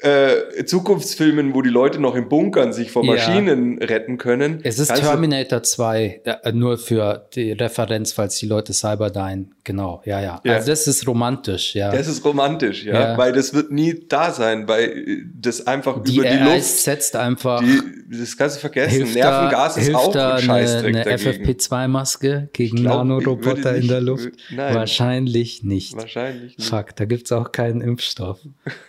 [0.01, 3.87] äh, Zukunftsfilmen, wo die Leute noch in Bunkern sich vor Maschinen ja.
[3.87, 4.59] retten können.
[4.63, 10.19] Es ist Terminator 2, äh, nur für die Referenz, falls die Leute Cyberdyne, genau, ja,
[10.19, 10.53] ja, ja.
[10.53, 11.91] Also das ist romantisch, ja.
[11.91, 13.17] Das ist romantisch, ja, ja.
[13.17, 17.15] weil das wird nie da sein, weil das einfach die über die AI Luft setzt
[17.15, 17.61] einfach.
[17.61, 17.79] Die,
[18.19, 19.13] das kannst du vergessen.
[19.13, 24.01] Nervengas da, ist auch da ein Scheißdreck eine, eine FFP2-Maske gegen glaub, Nanoroboter in der
[24.01, 24.31] Luft?
[24.51, 24.75] Nein.
[24.75, 25.95] Wahrscheinlich nicht.
[25.95, 26.69] Wahrscheinlich nicht.
[26.69, 28.39] Fuck, da gibt's auch keinen Impfstoff.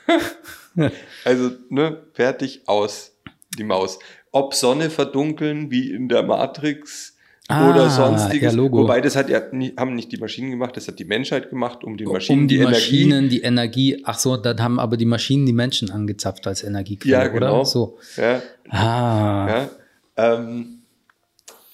[1.25, 3.17] also, ne, fertig aus,
[3.59, 3.99] die Maus.
[4.33, 7.17] Ob Sonne verdunkeln, wie in der Matrix
[7.49, 8.53] ah, oder sonstiges.
[8.53, 8.79] Ja, Logo.
[8.79, 9.41] Wobei, das hat ja,
[9.77, 12.59] haben nicht die Maschinen gemacht, das hat die Menschheit gemacht, um den Maschinen um die,
[12.59, 13.29] die Maschinen, Energie.
[13.29, 17.29] die Energie, ach so, dann haben aber die Maschinen die Menschen angezapft als Energiequelle, ja,
[17.29, 17.57] genau.
[17.57, 17.65] oder?
[17.65, 17.99] So.
[18.17, 18.43] Ja.
[18.69, 19.49] Ah.
[19.49, 19.71] Ja.
[20.17, 20.83] Ähm,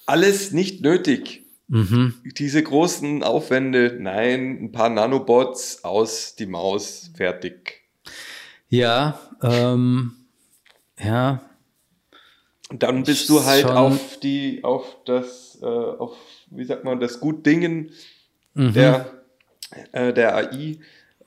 [0.05, 1.41] alles nicht nötig.
[1.67, 2.15] Mhm.
[2.37, 7.80] Diese großen Aufwände, nein, ein paar Nanobots aus die Maus, fertig.
[8.71, 10.13] Ja, ähm,
[10.97, 11.41] ja.
[12.73, 16.15] Dann bist du halt Schon- auf die, auf das, äh, auf,
[16.49, 17.91] wie sagt man, das Gutdingen
[18.53, 18.73] Mhm.
[18.73, 19.11] der,
[19.91, 20.77] äh, der AI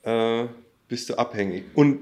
[0.03, 0.45] äh,
[0.87, 1.65] bist du abhängig.
[1.75, 1.99] Und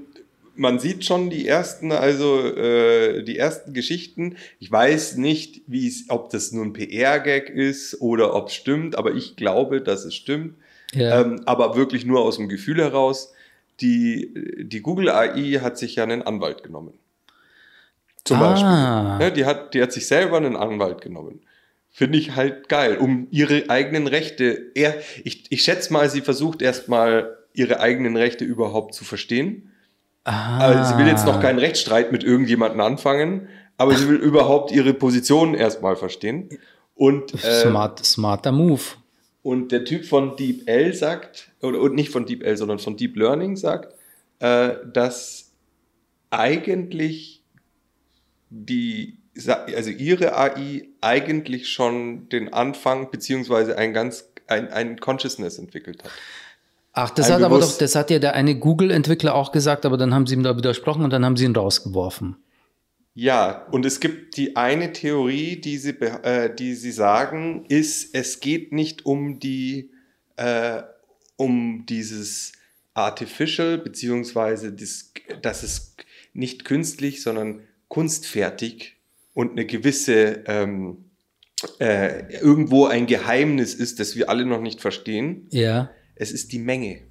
[0.56, 4.36] man sieht schon die ersten, also äh, die ersten Geschichten.
[4.60, 8.96] Ich weiß nicht, wie es, ob das nur ein PR-Gag ist oder ob es stimmt,
[8.96, 10.54] aber ich glaube, dass es stimmt.
[10.94, 11.20] ja.
[11.20, 13.33] Ähm, aber wirklich nur aus dem Gefühl heraus.
[13.80, 14.32] Die,
[14.64, 16.94] die Google AI hat sich ja einen Anwalt genommen.
[18.24, 18.50] Zum Ah.
[19.18, 19.26] Beispiel.
[19.28, 21.40] Ne, die, hat, die hat sich selber einen Anwalt genommen.
[21.90, 24.70] Finde ich halt geil, um ihre eigenen Rechte.
[24.74, 29.70] Er, ich, ich schätze mal, sie versucht erstmal ihre eigenen Rechte überhaupt zu verstehen.
[30.24, 30.58] ah.
[30.58, 34.94] Also sie will jetzt noch keinen Rechtsstreit mit irgendjemandem anfangen, aber sie will überhaupt ihre
[34.94, 36.48] Position erstmal verstehen.
[36.96, 38.80] Und, äh, Smart, smarter Move.
[39.44, 43.56] Und der Typ von DeepL sagt, oder und nicht von DeepL, sondern von Deep Learning
[43.56, 43.94] sagt,
[44.38, 45.52] äh, dass
[46.30, 47.44] eigentlich
[48.48, 56.04] die, also ihre AI eigentlich schon den Anfang beziehungsweise ein ganz ein, ein Consciousness entwickelt
[56.04, 56.10] hat.
[56.94, 59.98] Ach, das Ein hat aber doch, das hat ja der eine Google-Entwickler auch gesagt, aber
[59.98, 62.36] dann haben sie ihm da widersprochen und dann haben sie ihn rausgeworfen.
[63.14, 68.40] Ja, und es gibt die eine Theorie, die sie, äh, die sie sagen, ist, es
[68.40, 69.90] geht nicht um die,
[70.36, 70.82] äh,
[71.36, 72.52] um dieses
[72.92, 75.96] Artificial, beziehungsweise das, das ist
[76.32, 78.96] nicht künstlich, sondern kunstfertig
[79.32, 81.04] und eine gewisse, ähm,
[81.78, 85.46] äh, irgendwo ein Geheimnis ist, das wir alle noch nicht verstehen.
[85.50, 85.90] Ja.
[86.16, 87.02] Es ist die Menge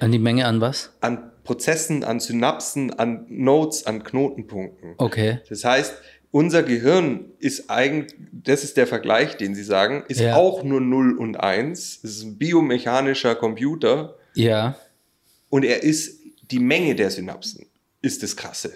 [0.00, 0.90] An die Menge an was?
[1.00, 4.94] an Prozessen, an Synapsen, an Nodes, an Knotenpunkten.
[4.98, 5.40] Okay.
[5.48, 5.94] Das heißt,
[6.30, 10.36] unser Gehirn ist eigentlich, das ist der Vergleich, den Sie sagen, ist Ja.
[10.36, 12.00] auch nur 0 und 1.
[12.02, 14.76] Es ist ein biomechanischer Computer Ja.
[15.48, 16.20] und er ist
[16.50, 17.64] die Menge der Synapsen,
[18.02, 18.72] ist das Krasse.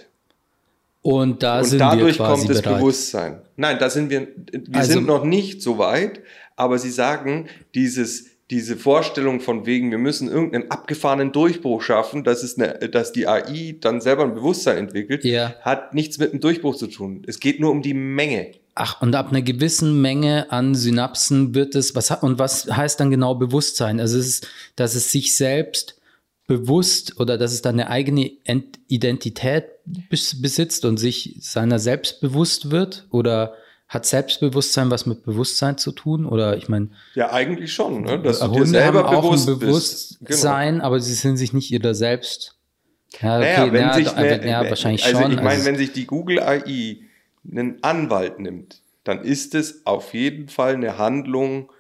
[1.03, 2.79] Und da und sind dadurch wir quasi kommt das bereit.
[2.79, 3.42] Bewusstsein.
[3.57, 6.20] Nein, da sind wir, wir Also- sind noch nicht so weit,
[6.57, 12.42] aber Sie sagen, dieses, diese Vorstellung von wegen, wir müssen irgendeinen abgefahrenen Durchbruch schaffen, dass,
[12.42, 15.55] es eine, dass die AI dann selber ein Bewusstsein entwickelt, Ja.
[15.62, 17.22] hat nichts mit einem Durchbruch zu tun.
[17.26, 18.52] Es geht nur um die Menge.
[18.74, 23.11] Ach, und ab einer gewissen Menge an Synapsen wird es, was und was heißt dann
[23.11, 24.00] genau Bewusstsein?
[24.00, 25.98] Also es ist, dass es sich selbst
[26.46, 29.64] bewusst oder dass es dann eine eigene Ent Identität
[30.11, 33.07] bes besitzt und sich seiner selbst bewusst wird?
[33.11, 33.55] Oder
[33.92, 36.24] hat Selbstbewusstsein was mit Bewusstsein zu tun?
[36.24, 38.18] Oder ich meine, Ja, eigentlich schon, ne?
[38.20, 40.09] dass du dir Hunde selber haben auch bewusst ein bist.
[40.18, 40.28] Genau.
[40.28, 42.57] Bewusstsein, aber sie sind sich nicht ihrer selbst.
[43.20, 45.31] Ja, Naja, wenn ja, sich doch, eine, ja, wahrscheinlich also schon.
[45.33, 47.00] ich meine, Also- wenn sich die Google AI
[47.50, 51.70] einen Anwalt nimmt, dann ist es auf jeden Fall eine Handlung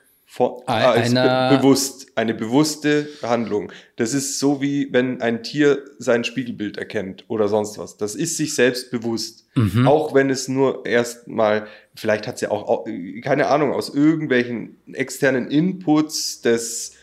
[0.66, 3.70] Ein- als einer- be bewusst, eine bewusste Handlung.
[3.96, 7.98] Das ist so wie wenn ein Tier sein Spiegelbild erkennt oder sonst was.
[7.98, 9.44] Das ist sich selbst bewusst.
[9.54, 9.86] Mhm.
[9.86, 12.86] Auch wenn es nur erstmal, vielleicht hat es ja auch, au-
[13.22, 16.94] keine Ahnung, aus irgendwelchen externen Inputs des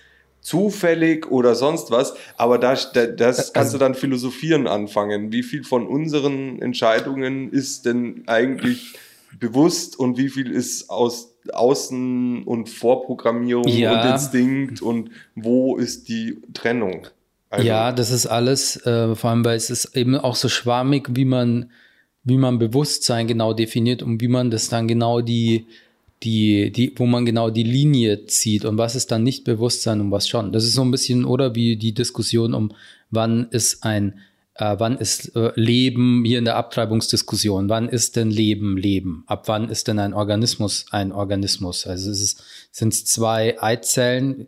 [0.41, 5.31] zufällig oder sonst was, aber da, da, das kannst du dann philosophieren anfangen.
[5.31, 8.95] Wie viel von unseren Entscheidungen ist denn eigentlich
[9.39, 14.01] bewusst und wie viel ist aus Außen- und Vorprogrammierung Ja.
[14.03, 17.07] und Instinkt und wo ist die Trennung?
[17.49, 21.07] Also, ja, das ist alles, äh, vor allem, weil es ist eben auch so schwammig,
[21.15, 21.71] wie man,
[22.23, 25.65] wie man Bewusstsein genau definiert und wie man das dann genau die,
[26.21, 30.11] die, die, wo man genau die Linie zieht und was ist dann nicht Bewusstsein und
[30.11, 30.51] was schon.
[30.51, 32.71] Das ist so ein bisschen, oder wie die Diskussion um,
[33.09, 34.19] wann ist ein,
[34.59, 39.23] äh, wann ist äh, Leben hier in der Abtreibungsdiskussion, wann ist denn Leben Leben?
[39.27, 41.87] Ab wann ist denn ein Organismus ein Organismus?
[41.87, 44.47] Also es ist, sind es zwei Eizellen,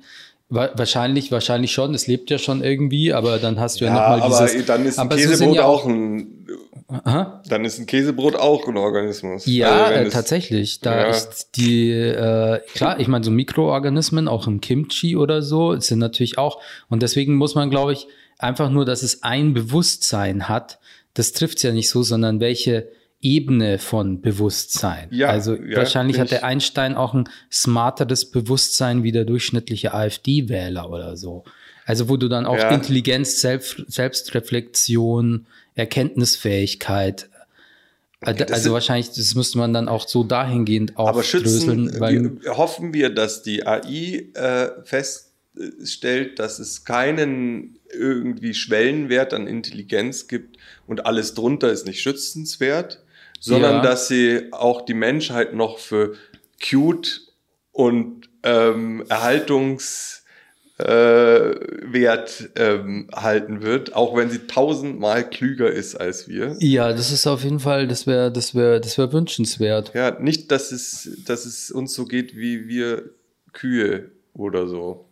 [0.54, 1.94] Wa- Wahrscheinlich, wahrscheinlich schon.
[1.96, 4.66] Es lebt ja schon irgendwie, aber dann hast du ja, ja, nochmal aber dieses.
[4.66, 6.46] dann ist ein aber Käsebrot ja auch ein,
[6.90, 7.42] Aha.
[7.48, 9.46] dann ist ein Käsebrot auch ein Organismus.
[9.46, 10.82] Ja, Also äh, tatsächlich.
[10.82, 11.10] Da Ja.
[11.10, 16.38] ist die, äh, klar, ich meine, so Mikroorganismen, auch im Kimchi oder so, sind natürlich
[16.38, 16.60] auch.
[16.90, 18.08] Und deswegen muss man, glaube ich,
[18.44, 20.80] einfach nur, dass es ein Bewusstsein hat,
[21.14, 22.88] das trifft es ja nicht so, sondern welche
[23.22, 25.08] Ebene von Bewusstsein.
[25.12, 30.90] Ja, also ja, wahrscheinlich hat der Einstein auch ein smarteres Bewusstsein wie der durchschnittliche AfD-Wähler
[30.90, 31.44] oder so.
[31.86, 32.70] Also wo du dann auch Ja.
[32.72, 37.30] Intelligenz, Selbst, Selbstreflexion, Erkenntnisfähigkeit,
[38.22, 42.42] äh, also sind- wahrscheinlich, das müsste man dann auch so dahingehend Aber schützen, aufdröseln, weil
[42.42, 50.28] wir, hoffen wir, dass die AI äh, feststellt, dass es keinen irgendwie Schwellenwert an Intelligenz
[50.28, 53.04] gibt und alles drunter ist nicht schützenswert,
[53.40, 53.82] sondern Ja.
[53.82, 56.14] dass sie auch die Menschheit noch für
[56.64, 57.22] cute
[57.72, 60.22] und ähm, Erhaltungswert
[62.56, 66.56] äh, ähm, halten wird, auch wenn sie tausendmal klüger ist als wir.
[66.60, 69.92] Ja, das ist auf jeden Fall, das wäre das wär, das wär wünschenswert.
[69.94, 73.12] Ja, nicht, dass es, dass es uns so geht, wie wir
[73.54, 75.06] Kühe oder so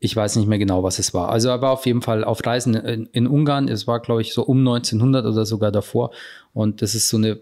[0.01, 1.31] ich weiß nicht mehr genau, was es war.
[1.31, 3.69] Also er war auf jeden Fall auf Reisen in, in Ungarn.
[3.69, 6.11] Es war, glaube ich, so um 1900 oder sogar davor.
[6.59, 7.39] Und das ist so eine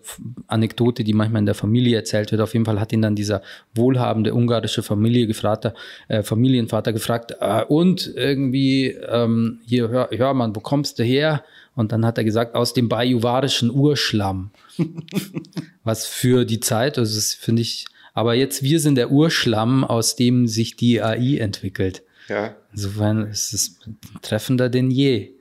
[0.46, 2.42] Anekdote, die manchmal in der Familie erzählt wird.
[2.42, 3.40] Auf jeden Fall hat ihn dann dieser
[3.74, 5.72] wohlhabende ungarische Familie gefragt,
[6.08, 11.42] äh, Familienvater gefragt, äh, und irgendwie, ähm, hier, hör, hör mal, wo kommst du her?
[11.74, 14.50] Und dann hat er gesagt, aus dem bajuwarischen Urschlamm.
[15.82, 20.16] Was für die Zeit, also das finde ich, aber jetzt wir sind der Urschlamm, aus
[20.16, 22.02] dem sich die AI entwickelt.
[22.28, 22.54] Ja.
[22.70, 23.78] Insofern ist es
[24.20, 25.35] treffender denn je.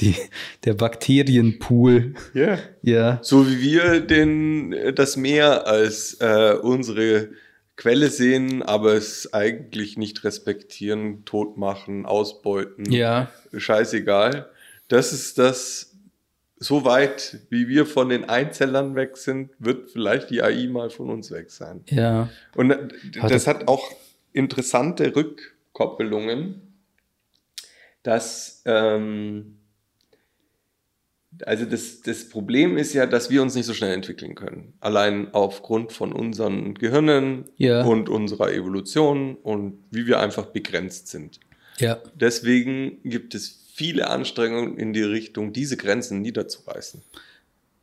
[0.00, 0.14] Die,
[0.64, 2.14] der Bakterienpool.
[2.34, 2.58] Ja.
[2.82, 3.18] ja.
[3.22, 7.30] So wie wir den, das Meer als äh, unsere
[7.76, 12.90] Quelle sehen, aber es eigentlich nicht respektieren, tot machen, ausbeuten.
[12.92, 13.30] Ja.
[13.56, 14.50] Scheißegal.
[14.88, 15.96] Das ist das,
[16.58, 21.08] so weit wie wir von den Einzellern weg sind, wird vielleicht die AI mal von
[21.08, 21.82] uns weg sein.
[21.88, 22.28] Ja.
[22.54, 22.74] Und
[23.22, 23.90] das hat auch
[24.34, 26.60] interessante Rückkoppelungen,
[28.02, 29.59] dass ähm,
[31.46, 34.74] also das, das Problem ist ja, dass wir uns nicht so schnell entwickeln können.
[34.80, 37.82] Allein aufgrund von unseren Gehirnen ja.
[37.84, 41.40] und unserer Evolution und wie wir einfach begrenzt sind.
[41.78, 41.98] Ja.
[42.14, 47.02] Deswegen gibt es viele Anstrengungen in die Richtung, diese Grenzen niederzureißen.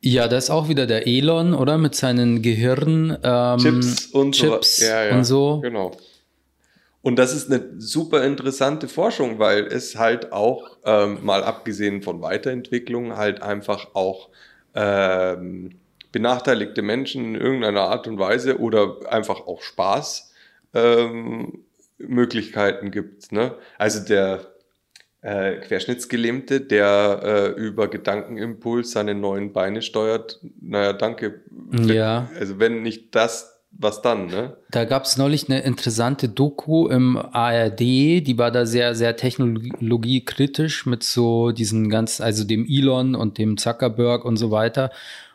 [0.00, 1.76] Ja, da ist auch wieder der Elon, oder?
[1.76, 4.84] Mit seinen Gehirn ähm, Chips und Chips so.
[4.84, 5.60] Ja, ja, und so.
[5.60, 5.96] Genau.
[7.02, 12.20] Und das ist eine super interessante Forschung, weil es halt auch, ähm, mal abgesehen von
[12.20, 14.30] Weiterentwicklung, halt einfach auch
[14.74, 15.78] ähm,
[16.12, 20.32] benachteiligte Menschen in irgendeiner Art und Weise oder einfach auch Spaß
[20.74, 21.64] ähm,
[21.98, 23.32] Möglichkeiten gibt.
[23.32, 23.54] Ne?
[23.76, 24.46] Also der
[25.20, 31.42] äh, Querschnittsgelähmte, der äh, über Gedankenimpuls seine neuen Beine steuert, naja, danke.
[31.72, 32.30] Ja.
[32.38, 34.56] Also wenn nicht das was dann, ne?
[34.70, 40.84] Da gab es neulich eine interessante Doku im ARD, die war da sehr, sehr technologiekritisch
[40.84, 44.90] mit so diesen ganzen, also dem Elon und dem Zuckerberg und so weiter.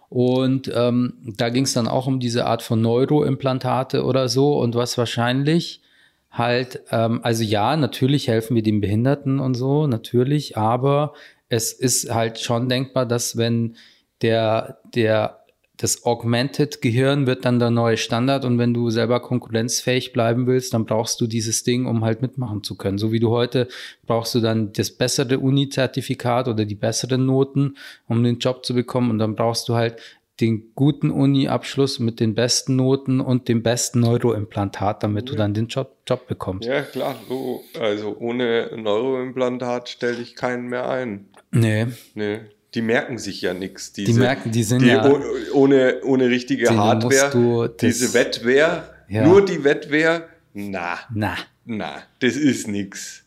[0.10, 4.76] Und ähm, da ging es dann auch um diese Art von Neuroimplantate oder so und
[4.76, 5.82] was wahrscheinlich
[6.30, 11.14] halt, ähm, also ja, natürlich helfen wir den Behinderten und so, natürlich, aber
[11.48, 13.78] es ist halt schon denkbar, dass wenn
[14.22, 15.43] der, der
[15.78, 20.74] das Augmented Gehirn wird dann der neue Standard und wenn du selber konkurrenzfähig bleiben willst,
[20.74, 23.00] dann brauchst du dieses Ding, um halt mitmachen zu können.
[23.00, 23.68] So wie du heute
[24.06, 27.76] brauchst du dann das bessere Uni-Zertifikat oder die besseren Noten,
[28.08, 29.98] um den Job zu bekommen und dann brauchst du halt
[30.42, 35.32] den guten Uni-Abschluss mit den besten Noten und dem besten Neuroimplantat, damit ja.
[35.32, 36.68] du dann den Job, Job bekommst.
[36.68, 37.16] Ja, klar.
[37.28, 41.28] So, also ohne Neuroimplantat stelle ich keinen mehr ein.
[41.52, 41.88] Nee.
[42.16, 42.42] Nee
[42.74, 43.94] die merken sich ja nichts.
[43.94, 45.08] Die merken, die sind die ja.
[45.54, 47.74] Ohne, ohne richtige Hardware.
[47.80, 49.26] diese Wettwehr, ja.
[49.28, 51.00] nur die Wettwehr, na.
[51.14, 51.38] Na.
[51.66, 53.24] Na, das ist nix.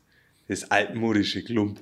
[0.48, 1.80] Das altmodische Klump.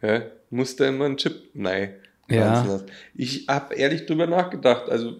[0.00, 1.94] Ja, muss da immer ein Chip nein.
[2.28, 2.80] Ja.
[3.14, 4.88] Ich habe ehrlich drüber nachgedacht.
[4.88, 5.14] Also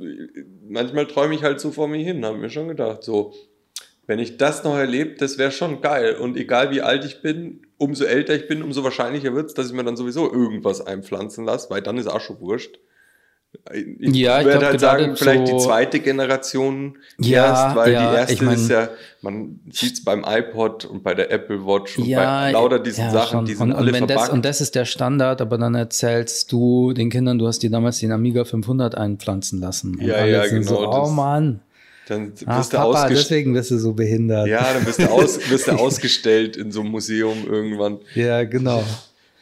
[0.68, 3.35] manchmal träume ich halt so vor mir hin, habe mir schon gedacht, so,
[4.11, 6.17] wenn ich das noch erlebe, das wäre schon geil.
[6.17, 9.69] Und egal wie alt ich bin, umso älter ich bin, umso wahrscheinlicher wird es, dass
[9.69, 12.81] ich mir dann sowieso irgendwas einpflanzen lasse, weil dann ist auch schon wurscht.
[13.73, 18.09] Ich Ja, ich würde halt sagen, vielleicht so- die zweite Generation Ja, erst, weil ja,
[18.11, 18.89] die erste ich mein- ist ja,
[19.23, 23.11] man sieht es beim iPod und bei der Apple Watch und Ja, bei lauter diesen
[23.11, 23.45] Sachen, schon.
[23.47, 26.93] die sind und, alle und das, und das ist der Standard, aber dann erzählst du
[26.93, 29.99] den Kindern, du hast dir damals den Amiga 500 einpflanzen lassen.
[30.01, 31.61] Und Ja, alle ja, sind So, genau, oh Mann,
[32.11, 34.47] dann ah, wirst du Papa, deswegen bist du so behindert.
[34.49, 37.99] Ja, dann wirst du, aus, wirst du ausgestellt in so einem Museum irgendwann.
[38.15, 38.83] ja genau.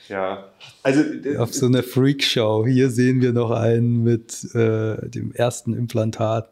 [0.09, 0.49] Ja.
[0.83, 2.65] Also, d- Auf so einer Freakshow.
[2.67, 6.49] Hier sehen wir noch einen mit äh, dem ersten Implantat.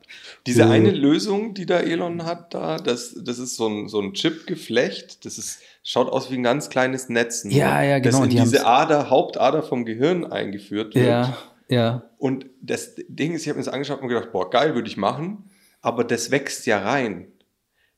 [0.47, 3.99] Diese wo- eine Lösung, die da Elon hat, da, das, das ist so ein, so
[4.01, 5.25] ein Chipgeflecht.
[5.25, 7.45] Das ist, schaut aus wie ein ganz kleines Netz.
[7.45, 11.07] nur, Ja, ja, genau, Das in die diese Ader, Hauptader vom Gehirn eingeführt wird.
[11.07, 11.37] Ja,
[11.69, 12.03] ja.
[12.19, 14.99] Und das Ding ist, ich habe mir das angeschaut und gedacht, boah, geil, würde ich
[14.99, 15.45] machen.
[15.87, 17.29] Aber das wächst ja rein.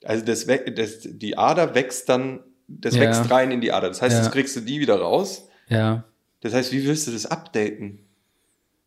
[0.05, 3.01] Also das, das, die Ader wächst dann, das Ja.
[3.01, 3.89] wächst rein in die Ader.
[3.89, 4.23] Das heißt, Ja.
[4.23, 5.49] das kriegst du nie wieder raus.
[5.69, 6.05] Ja.
[6.43, 8.01] Das heißt, wie willst du das updaten?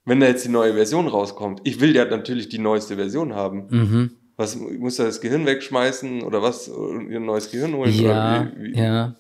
[0.06, 1.62] Wenn da jetzt die neue Version rauskommt.
[1.64, 3.68] Ich will ja natürlich die neueste Version haben.
[3.70, 4.12] Mhm.
[4.38, 6.68] Was muss da das Gehirn wegschmeißen oder was?
[6.68, 7.92] Und ihr ein neues Gehirn holen?
[7.94, 8.78] Ja, oder wie, wie?
[8.80, 9.16] ja.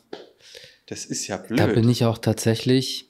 [0.87, 1.59] Das ist ja blöd.
[1.59, 3.09] Da bin ich auch tatsächlich,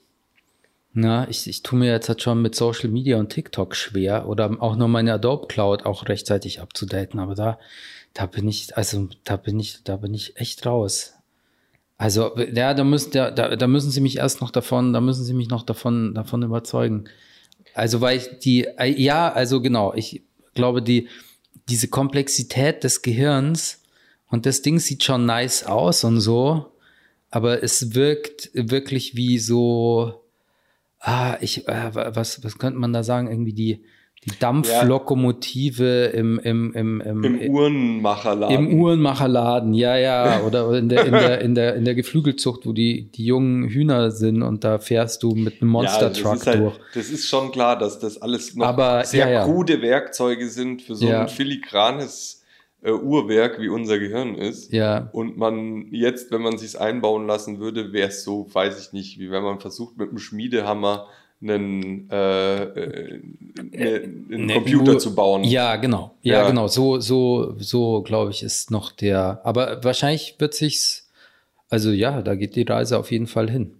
[0.93, 4.57] na, ich, ich tue mir jetzt halt schon mit Social Media und TikTok schwer oder
[4.59, 7.59] auch nur meine Adobe Cloud auch rechtzeitig abzudaten, aber da,
[8.13, 11.13] da bin ich, also da bin ich, da bin ich echt raus.
[11.97, 15.35] Also, ja, da müssen, da, da, müssen sie mich erst noch davon, da müssen sie
[15.35, 17.05] mich noch davon, davon überzeugen.
[17.75, 18.67] Also, weil ich die,
[18.97, 20.23] ja, also genau, ich
[20.55, 21.07] glaube, die,
[21.69, 23.83] diese Komplexität des Gehirns
[24.29, 26.71] und das Ding sieht schon nice aus und so,
[27.29, 30.20] aber es wirkt wirklich wie so,
[31.01, 33.27] ah, ich, äh, was, was könnte man da sagen?
[33.27, 33.83] Irgendwie die,
[34.23, 38.55] die Dampflokomotive im, im, im, im, Im Uhrenmacherladen.
[38.55, 42.73] im Uhrenmacherladen, ja, ja, oder in der, in der, in der, in der Geflügelzucht, wo
[42.73, 46.47] die, die jungen Hühner sind und da fährst du mit einem Monster das Truck ist
[46.47, 46.75] halt, durch.
[46.93, 49.43] Das ist schon klar, dass das alles noch Aber, sehr ja, ja.
[49.43, 51.21] krude Werkzeuge sind für so Ja.
[51.21, 52.40] ein filigranes
[52.83, 54.71] äh, Uhrwerk, wie unser Gehirn ist.
[54.73, 58.93] Ja, Und man jetzt, wenn man sich einbauen lassen würde, wäre es so, weiß ich
[58.93, 61.07] nicht, wie wenn man versucht, mit einem Schmiedehammer
[61.43, 63.19] einen, äh, äh,
[63.63, 64.01] ne,
[64.31, 65.43] einen Ne, Computer nur- zu bauen.
[65.43, 66.15] Ja, genau.
[66.21, 66.47] Ja, Ja.
[66.47, 66.67] genau.
[66.67, 69.41] So, so, so, glaube ich, ist noch der.
[69.43, 71.09] Aber wahrscheinlich wird sich's.
[71.69, 73.75] Also ja, da geht die Reise auf jeden Fall hin.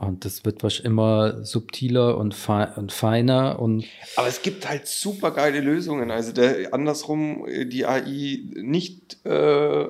[0.00, 3.84] Und das wird wahrscheinlich immer subtiler und, fe und feiner und
[4.14, 6.12] Aber es gibt halt super geile Lösungen.
[6.12, 9.88] Also der, andersrum äh, die AI nicht äh,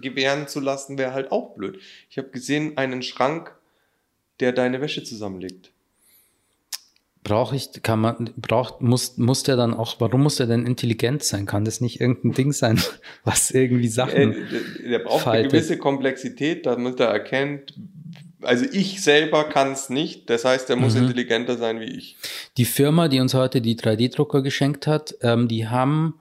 [0.00, 1.80] gewähren zu lassen, wäre halt auch blöd.
[2.08, 3.52] Ich habe gesehen einen Schrank,
[4.38, 5.72] der deine Wäsche zusammenlegt.
[7.24, 11.24] brauche ich, kann man, braucht, muss, muss der dann auch, warum muss der denn intelligent
[11.24, 11.46] sein?
[11.46, 12.80] Kann das nicht irgendein Ding sein,
[13.24, 14.36] was irgendwie Äh, Sachen.
[14.82, 15.40] der, der braucht faltet.
[15.46, 17.74] eine gewisse Komplexität, damit er erkennt.
[18.42, 20.30] Also ich selber kann es nicht.
[20.30, 21.02] Das heißt, er muss Mhm.
[21.02, 22.16] intelligenter sein wie ich.
[22.56, 26.14] Die Firma, die uns heute die 3D-Drucker geschenkt hat, ähm, die haben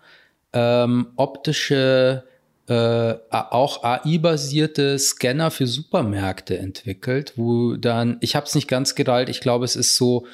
[0.53, 2.24] ähm, optische,
[2.68, 9.30] äh, auch AI-basierte Scanner für Supermärkte entwickelt, wo dann, ich habe es nicht ganz gerallt,
[9.30, 10.26] ich glaube, es ist so,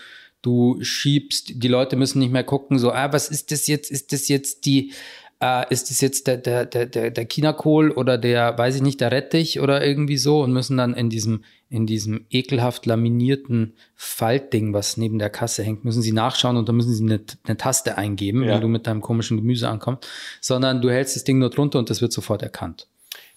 [0.41, 3.91] du schiebst, die Leute müssen nicht mehr gucken, so, ah, was ist das jetzt?
[3.91, 4.93] Ist das jetzt die,
[5.41, 9.01] äh, ist das jetzt der, der, der, der, der Chinakohl oder der, weiß ich nicht,
[9.01, 11.43] der Rettich oder irgendwie so und müssen dann in diesem,
[11.73, 16.75] in diesem ekelhaft laminierten Faltding, was neben der Kasse hängt, müssen sie nachschauen und dann
[16.75, 18.53] müssen sie eine, eine Taste eingeben, Ja.
[18.55, 20.07] wenn du mit deinem komischen Gemüse ankommst,
[20.39, 22.87] sondern du hältst das Ding nur drunter und das wird sofort erkannt.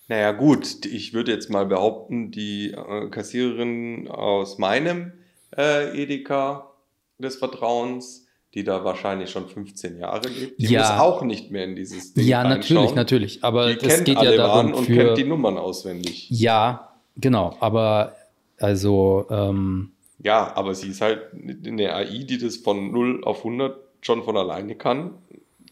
[0.08, 5.12] Naja, gut, ich würde jetzt mal behaupten, die äh, Kassiererin aus meinem
[5.56, 6.70] äh, Edeka
[7.18, 10.80] des Vertrauens, die da wahrscheinlich schon 15 Jahre lebt, die Ja.
[10.80, 14.30] muss auch nicht mehr in dieses Ding Ja, natürlich, natürlich, aber Die das geht ja
[14.36, 16.28] darum Waren und für, kennt die Nummern auswendig.
[16.30, 18.14] ja, genau, aber
[18.58, 19.90] also, ähm,
[20.22, 21.20] Ja, aber sie ist halt
[21.64, 25.12] eine AI, die das von 0 auf 100 schon von alleine kann.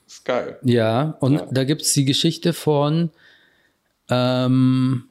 [0.07, 0.59] Ist geil.
[0.62, 1.47] Ja, und Ja.
[1.51, 3.11] da gibt's die Geschichte von,
[4.11, 5.05] ähm,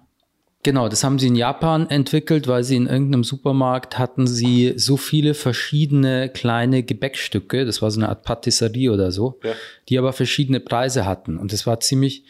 [0.62, 4.98] genau, das haben sie in Japan entwickelt, weil sie in irgendeinem Supermarkt hatten sie so
[4.98, 9.54] viele verschiedene kleine Gebäckstücke, das war so eine Art Patisserie oder so, Ja.
[9.90, 11.38] die aber verschiedene Preise hatten.
[11.38, 12.24] Und das war ziemlich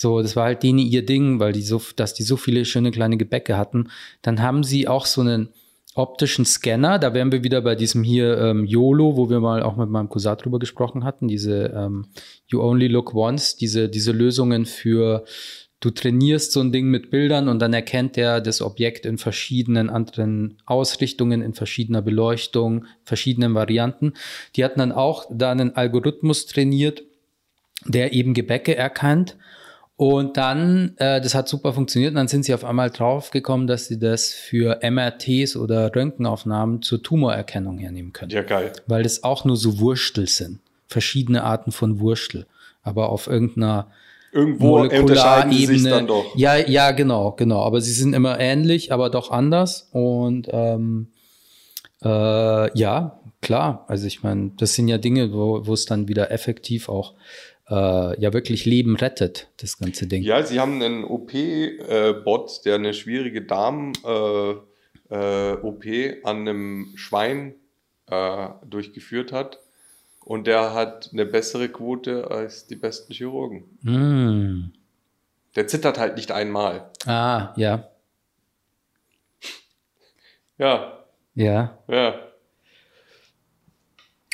[0.00, 2.90] so, das war halt denen ihr Ding, weil die so, dass die so viele schöne
[2.90, 3.90] kleine Gebäcke hatten.
[4.22, 5.50] Dann haben sie auch so einen
[5.94, 9.76] optischen Scanner, da wären wir wieder bei diesem hier ähm, YOLO, wo wir mal auch
[9.76, 12.06] mit meinem Cousin drüber gesprochen hatten, diese ähm,
[12.46, 15.26] You Only Look Once, diese, diese Lösungen für,
[15.80, 19.90] du trainierst so ein Ding mit Bildern und dann erkennt er das Objekt in verschiedenen
[19.90, 24.14] anderen Ausrichtungen, in verschiedener Beleuchtung, verschiedenen Varianten.
[24.56, 27.02] Die hatten dann auch da einen Algorithmus trainiert,
[27.84, 29.36] der eben Gebäcke erkannt
[30.00, 33.84] Und dann, äh, das hat super funktioniert, und dann sind sie auf einmal draufgekommen, dass
[33.84, 38.30] sie das für MRTs oder Röntgenaufnahmen zur Tumorerkennung hernehmen können.
[38.30, 38.72] Ja, geil.
[38.86, 40.60] Weil das auch nur so Wurstel sind.
[40.86, 42.46] Verschiedene Arten von Wurstel.
[42.82, 43.88] Aber auf irgendeiner
[44.32, 46.34] Irgendwo unterscheiden sie sich dann doch.
[46.34, 47.62] Ja, ja, genau, genau.
[47.62, 49.90] Aber sie sind immer ähnlich, aber doch anders.
[49.92, 51.08] Und ähm,
[52.02, 53.84] äh, ja, klar.
[53.86, 57.12] Also ich meine, das sind ja Dinge, wo, wo es dann wieder effektiv auch
[57.70, 60.22] äh, ja wirklich Leben rettet, das ganze Ding.
[60.22, 64.66] Ja, sie haben einen OP-Bot, der eine schwierige Darm-OP
[65.10, 67.54] äh, äh, an einem Schwein
[68.08, 69.60] äh, durchgeführt hat.
[70.24, 73.64] Und der hat eine bessere Quote als die besten Chirurgen.
[73.82, 74.72] Mm.
[75.56, 76.90] Der zittert halt nicht einmal.
[77.06, 77.88] Ah, ja.
[80.58, 81.04] Ja.
[81.34, 81.78] Ja.
[81.88, 82.29] Ja.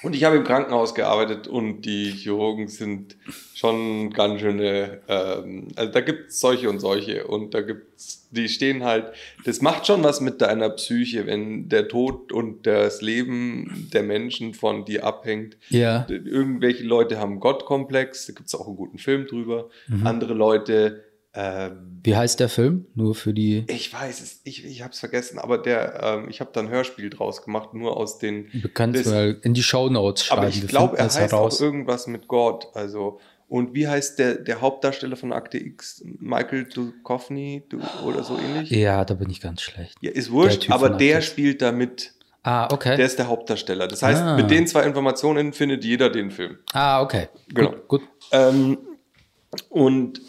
[0.03, 3.17] Und ich habe im Krankenhaus gearbeitet und die Chirurgen sind
[3.55, 8.51] schon ganz schöne, ähm, also da gibt es solche und solche und da gibt's, die
[8.51, 9.07] stehen halt,
[9.47, 14.53] das macht schon was mit deiner Psyche, wenn der Tod und das Leben der Menschen
[14.53, 15.57] von dir abhängt.
[15.71, 16.07] Ja.
[16.11, 19.71] Irgendwelche Leute haben Gottkomplex, da gibt es auch einen guten Film drüber.
[19.89, 20.07] Mhm.
[20.07, 21.06] Andere Leute
[21.37, 22.87] ähm, Wie heißt der Film?
[22.95, 23.65] Nur für die.
[23.69, 26.69] Ich weiß es, ich, ich habe es vergessen, aber der, ähm, ich habe da ein
[26.69, 28.49] Hörspiel draus gemacht, nur aus den.
[28.63, 30.41] Bekannt mal in die Shownotes schreiben.
[30.41, 31.59] Aber ich glaube, er heißt heraus.
[31.59, 32.69] auch irgendwas mit Gott.
[32.75, 36.03] Also und wie heißt der, der Hauptdarsteller von Akte X?
[36.05, 37.63] Michael Duchovny
[38.05, 38.71] oder so ähnlich?
[38.71, 39.95] Ja, da bin ich ganz schlecht.
[40.01, 42.15] Ja, ist wurscht, der aber der spielt da mit.
[42.43, 42.97] Ah, okay.
[42.97, 43.87] Der ist der Hauptdarsteller.
[43.89, 44.37] Das heißt, ah.
[44.37, 46.59] mit den zwei Informationen findet jeder den Film.
[46.73, 47.29] Ah, okay.
[47.49, 47.71] Genau.
[47.71, 47.89] Gut.
[47.89, 48.03] gut.
[48.33, 48.79] Ähm,
[49.69, 50.21] und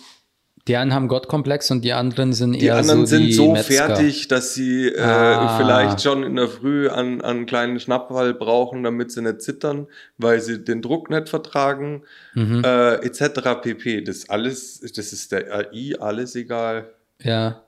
[0.67, 3.85] die einen haben Gottkomplex und die anderen sind die eher anderen so sind so Metzger.
[3.87, 5.57] fertig, dass sie äh, Ah.
[5.57, 9.87] vielleicht schon in der Früh an, an einen kleinen Schnappwall brauchen, damit sie nicht zittern,
[10.17, 12.03] weil sie den Druck nicht vertragen,
[12.33, 12.63] Mhm.
[12.65, 13.61] äh, etc.
[13.61, 14.01] pp.
[14.03, 16.89] Das alles, das ist der AI alles egal.
[17.21, 17.63] Ja.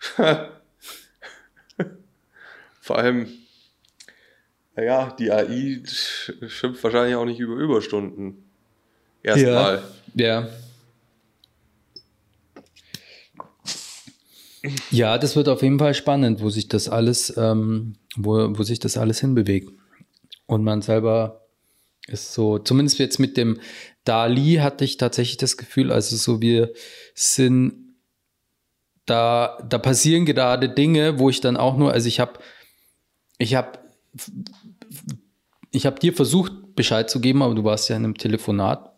[2.80, 3.28] Vor allem,
[4.76, 8.44] naja, die AI sch- schimpft wahrscheinlich auch nicht über Überstunden.
[9.22, 9.82] Erstmal.
[10.14, 10.40] Ja.
[10.42, 10.48] Ja,
[15.18, 18.96] das wird auf jeden Fall spannend, wo sich das alles, ähm, wo, wo sich das
[18.96, 19.70] alles hinbewegt.
[20.46, 21.46] Und man selber
[22.06, 23.60] ist so, zumindest jetzt mit dem
[24.04, 26.72] Dali hatte ich tatsächlich das Gefühl, also so wir
[27.14, 27.88] sind
[29.04, 32.40] da, da passieren gerade Dinge, wo ich dann auch nur, also ich habe,
[33.38, 33.78] ich habe,
[35.70, 38.92] ich habe dir versucht Bescheid zu geben, aber du warst ja in einem Telefonat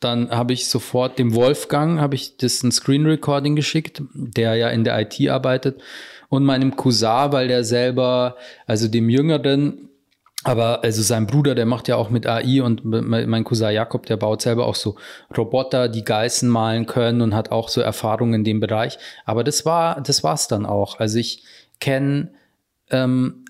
[0.00, 4.68] dann habe ich sofort dem Wolfgang, habe ich das ein Screen Recording geschickt, der ja
[4.68, 5.80] in der IT arbeitet
[6.28, 9.88] und meinem Cousin, weil der selber, also dem Jüngeren,
[10.44, 14.16] aber also sein Bruder, der macht ja auch mit AI und mein Cousin Jakob, der
[14.16, 14.96] baut selber auch so
[15.36, 18.98] Roboter, die Geißen malen können und hat auch so Erfahrungen in dem Bereich.
[19.24, 21.00] Aber das war, das war's dann auch.
[21.00, 21.42] Also ich
[21.80, 22.30] kenne
[22.90, 23.44] ähm,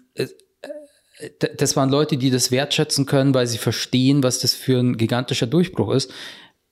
[1.56, 5.46] das waren Leute, die das wertschätzen können, weil sie verstehen, was das für ein gigantischer
[5.46, 6.12] Durchbruch ist.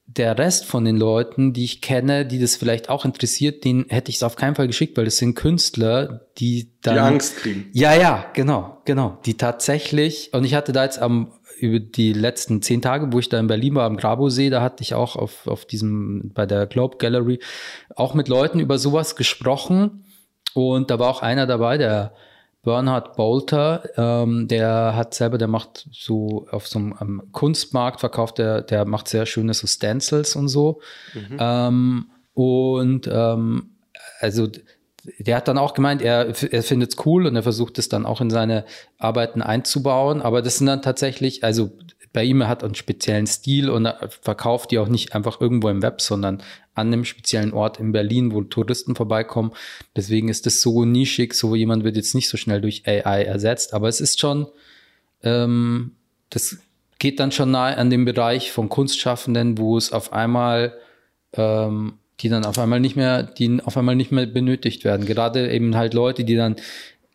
[0.06, 4.10] Der Rest von den Leuten, die ich kenne, die das vielleicht auch interessiert, den hätte
[4.10, 6.94] ich es auf keinen Fall geschickt, weil das sind Künstler, die dann.
[6.94, 7.70] Die Angst kriegen.
[7.72, 9.18] Ja, ja, genau, genau.
[9.24, 13.30] Die tatsächlich, und ich hatte da jetzt am, über die letzten zehn Tage, wo ich
[13.30, 16.66] da in Berlin war, am Grabosee, da hatte ich auch auf, auf diesem, bei der
[16.66, 17.40] Globe Gallery
[17.96, 20.04] auch mit Leuten über sowas gesprochen.
[20.52, 22.12] Und da war auch einer dabei, der
[22.64, 28.38] Bernhard Bolter, ähm, der hat selber, der macht so auf so einem ähm, Kunstmarkt verkauft,
[28.38, 30.80] der, der macht sehr schöne so Stencils und so.
[31.12, 31.36] Mhm.
[31.38, 33.70] Ähm, und ähm,
[34.20, 34.48] also
[35.18, 38.06] der hat dann auch gemeint, er, er findet es cool und er versucht es dann
[38.06, 38.64] auch in seine
[38.98, 40.22] Arbeiten einzubauen.
[40.22, 41.72] Aber das sind dann tatsächlich, also
[42.14, 45.68] bei ihm, er hat einen speziellen Stil und er verkauft die auch nicht einfach irgendwo
[45.68, 46.42] im Web, sondern
[46.74, 49.52] an einem speziellen Ort in Berlin, wo Touristen vorbeikommen.
[49.96, 53.74] Deswegen ist das so nischig, so jemand wird jetzt nicht so schnell durch AI ersetzt.
[53.74, 54.46] Aber es ist schon,
[55.22, 55.90] ähm,
[56.30, 56.58] das
[57.00, 60.78] geht dann schon nahe an dem Bereich von Kunstschaffenden, wo es auf einmal
[61.32, 65.04] ähm, die dann auf einmal nicht mehr, die auf einmal nicht mehr benötigt werden.
[65.04, 66.56] Gerade eben halt Leute, die dann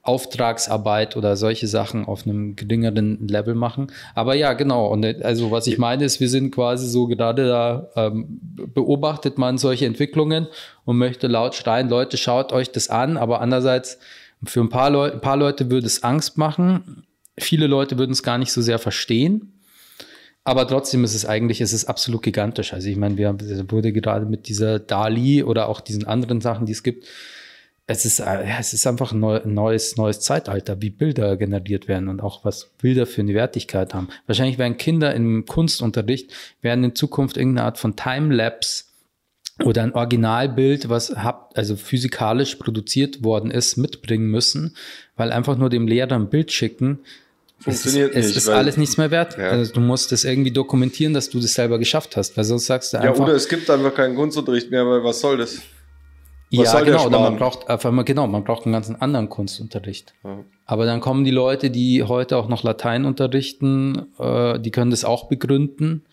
[0.02, 3.92] Auftragsarbeit oder solche Sachen auf einem geringeren Level machen.
[4.16, 4.88] Aber ja, genau.
[4.88, 8.40] Und also was ich meine ist, wir sind quasi so gerade da, ähm,
[8.74, 10.48] beobachtet man solche Entwicklungen
[10.86, 13.18] und möchte laut schreien, Leute, schaut euch das an.
[13.18, 14.00] Aber andererseits,
[14.46, 17.04] für ein paar, Leu ein paar Leute würde es Angst machen.
[17.38, 19.60] Viele Leute würden es gar nicht so sehr verstehen.
[20.46, 22.74] Aber trotzdem ist es eigentlich, es ist absolut gigantisch.
[22.74, 23.40] Also ich meine, wir haben,
[23.70, 27.06] wurde gerade mit dieser Dali oder auch diesen anderen Sachen, die es gibt,
[27.90, 32.08] es ist, äh, ja, es ist einfach ein neues, neues Zeitalter, wie Bilder generiert werden
[32.08, 34.10] und auch was Bilder für eine Wertigkeit haben.
[34.28, 36.32] Wahrscheinlich werden Kinder im Kunstunterricht,
[36.62, 38.84] werden in Zukunft irgendeine Art von Timelapse
[39.66, 44.76] oder ein Originalbild, was habt, also physikalisch produziert worden ist, mitbringen müssen,
[45.16, 47.00] weil einfach nur dem Lehrer ein Bild schicken,
[47.62, 49.38] Funktioniert es ist, nicht, Es ist alles nichts mehr wert.
[49.38, 49.50] Ja.
[49.50, 52.94] Also du musst das irgendwie dokumentieren, dass du das selber geschafft hast, weil sonst sagst
[52.94, 53.24] du Ja, einfach.
[53.24, 55.60] oder es gibt einfach keinen Kunstunterricht mehr, weil was soll das?
[56.52, 60.14] Was ja, genau, man braucht einfach mal, genau, man braucht einen ganzen anderen Kunstunterricht.
[60.24, 60.44] Ja.
[60.66, 65.06] Aber dann kommen die Leute, die heute auch noch Latein unterrichten, äh, die können das
[65.06, 66.06] auch begründen.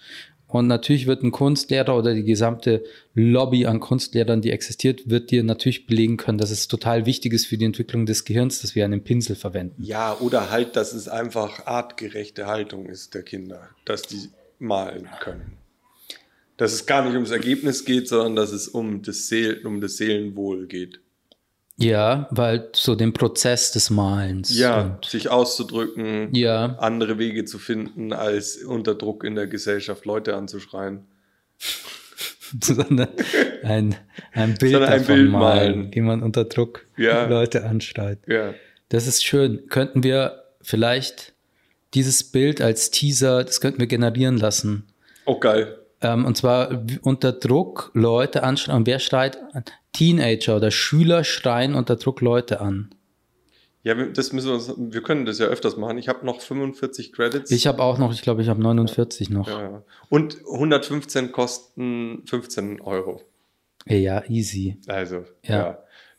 [0.49, 2.84] Und natürlich wird ein Kunstlehrer oder die gesamte
[3.14, 7.47] Lobby an Kunstlehrern, die existiert, wird dir natürlich belegen können, dass es total wichtig ist
[7.47, 9.82] für die Entwicklung des Gehirns, dass wir einen Pinsel verwenden.
[9.82, 15.59] Ja, oder halt, dass es einfach artgerechte Haltung ist der Kinder, dass die malen können.
[16.57, 19.96] Dass es gar nicht ums Ergebnis geht, sondern dass es um das, Seel um das
[19.96, 21.00] Seelenwohl geht.
[21.78, 24.57] Ja, weil so den Prozess des Malens.
[24.57, 30.34] Ja, sich auszudrücken, ja, andere Wege zu finden, als unter Druck in der Gesellschaft Leute
[30.36, 31.04] anzuschreien.
[32.62, 33.09] sondern
[33.62, 33.96] ein,
[34.32, 35.94] ein Bild Sondern ein davon Bild malen, malen.
[35.94, 37.26] wie man unter Druck Ja.
[37.26, 38.20] Leute anschreit.
[38.26, 38.54] Ja.
[38.88, 39.66] Das ist schön.
[39.68, 41.34] Könnten wir vielleicht
[41.94, 44.84] dieses Bild als Teaser, das könnten wir generieren lassen.
[45.24, 45.78] Oh, geil.
[46.03, 48.78] Ähm, und zwar unter Druck Leute anschreien.
[48.78, 49.38] Und wer schreit?
[49.92, 52.90] Teenager oder Schüler schreien unter Druck Leute an.
[53.82, 55.97] Ja, wir- das müssen wir uns, wir können das ja öfters machen.
[55.97, 57.51] Ich habe noch 45 Credits.
[57.51, 59.49] Ich habe auch noch, ich glaube, ich habe 49 noch.
[59.49, 59.82] ja.
[60.11, 63.22] Und 115 kosten 15 Euro.
[63.86, 64.76] Ja, easy.
[64.88, 65.57] Also, Ja.
[65.57, 65.78] ja,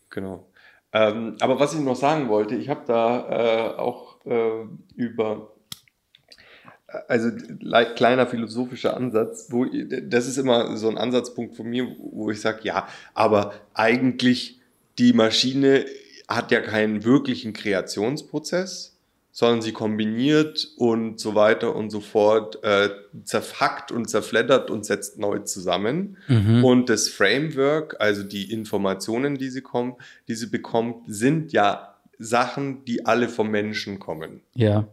[0.10, 0.48] genau.
[0.94, 4.64] Ähm, aber was ich noch sagen wollte, ich habe da äh, auch äh,
[4.96, 5.52] über,
[7.08, 7.30] also
[7.60, 12.42] le- kleiner philosophischer Ansatz, wo das ist immer so ein Ansatzpunkt von mir, wo ich
[12.42, 14.60] sage, ja, aber eigentlich
[14.98, 15.86] die Maschine
[16.28, 18.98] hat ja keinen wirklichen Kreationsprozess,
[19.32, 22.90] sondern sie kombiniert und so weiter und so fort, äh,
[23.24, 26.18] zerhackt und zerfleddert und setzt neu zusammen.
[26.28, 26.64] Mhm.
[26.66, 32.84] Und das Framework, also die Informationen, die sie kommt, die sie bekommt, sind ja Sachen,
[32.86, 34.42] die alle vom Menschen kommen.
[34.56, 34.88] Ja.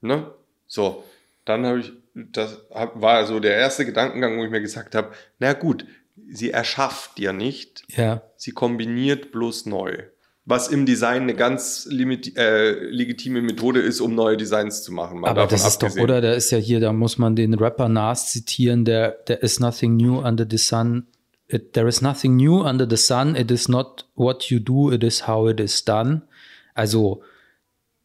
[0.00, 0.30] Ne?
[0.68, 1.02] So,
[1.48, 5.10] dann habe ich, das hab, war so der erste Gedankengang, wo ich mir gesagt habe,
[5.38, 5.84] na gut,
[6.30, 8.22] sie erschafft ja nicht, Ja.
[8.36, 9.98] sie kombiniert bloß neu.
[10.44, 15.22] Was im Design eine ganz limit, äh, legitime Methode ist, um neue Designs zu machen.
[15.26, 16.04] Aber das ist doch, abgesehen.
[16.04, 16.20] oder?
[16.22, 19.96] Da ist ja hier, da muss man den Rapper Nas zitieren, der, there is nothing
[19.96, 21.06] new under the sun.
[21.48, 23.36] It, there is nothing new under the sun.
[23.36, 26.22] It is not what you do, it is how it is done.
[26.74, 27.20] Also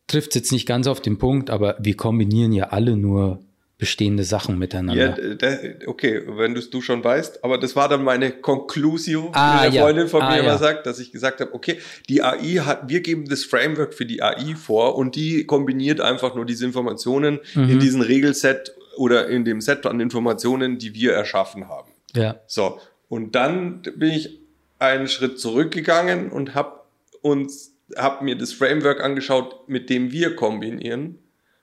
[0.08, 3.40] trifft es jetzt nicht ganz auf den Punkt, aber wir kombinieren ja alle nur
[3.80, 5.10] bestehende Sachen Ja, miteinander.
[5.14, 9.32] d- d- okay, wenn du es du schon weißt, aber das war dann meine Conclusio,
[9.34, 9.82] Ah, wie eine ja.
[9.82, 10.44] Freundin von Ah, mir ja.
[10.44, 14.06] immer sagt, dass ich gesagt habe, okay, die AI hat, wir geben das Framework für
[14.06, 17.70] die AI vor und die kombiniert einfach nur diese Informationen Mhm.
[17.70, 21.90] in diesen Regelset oder in dem Set an Informationen, die wir erschaffen haben.
[22.16, 22.36] ja.
[22.48, 22.80] So,
[23.10, 24.40] und dann bin ich
[24.80, 26.80] einen Schritt zurückgegangen und habe
[27.22, 31.20] uns habe mir das Framework angeschaut, mit dem wir kombinieren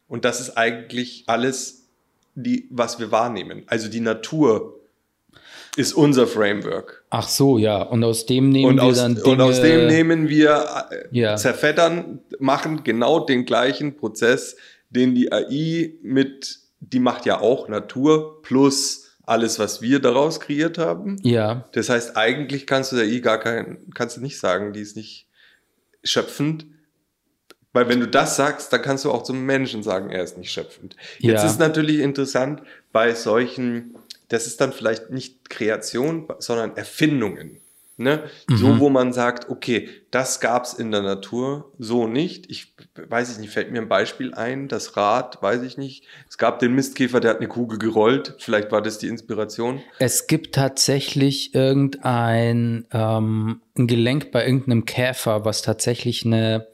[0.09, 1.89] und das ist eigentlich alles
[2.35, 3.65] die was wir wahrnehmen.
[3.67, 4.77] Also die Natur
[5.77, 7.05] ist unser Framework.
[7.11, 7.83] Ach so, ja.
[7.83, 9.27] Und aus dem nehmen Und wir aus, dann Dinge.
[9.29, 11.37] und aus dem nehmen wir äh, Ja.
[11.37, 14.57] zerfettern, machen genau den gleichen Prozess,
[14.91, 20.77] den die AI mit, die macht ja auch Natur plus alles, was wir daraus kreiert
[20.79, 21.17] haben.
[21.23, 24.81] Ja, Das heißt, eigentlich kannst du der AI gar kein, kannst du nicht sagen, die
[24.81, 25.29] ist nicht
[26.03, 26.67] schöpfend.
[27.73, 30.51] Weil wenn du das sagst, dann kannst du auch zum Menschen sagen, er ist nicht
[30.51, 30.97] schöpfend.
[31.19, 31.47] Jetzt Ja.
[31.47, 33.95] ist natürlich interessant bei solchen,
[34.29, 37.61] das ist dann vielleicht nicht Kreation, sondern Erfindungen.
[38.01, 38.25] Ne?
[38.49, 38.81] So, Mhm.
[38.81, 42.51] wo man sagt, okay, das gab's in der Natur, so nicht.
[42.51, 46.05] Ich weiß ich nicht, fällt mir ein Beispiel ein, das Rad, weiß ich nicht.
[46.29, 48.35] Es gab den Mistkäfer, der hat eine Kugel gerollt.
[48.39, 49.83] Vielleicht war das die Inspiration.
[49.99, 56.67] Es gibt tatsächlich irgendein ähm, ein Gelenk bei irgendeinem Käfer, was tatsächlich eine,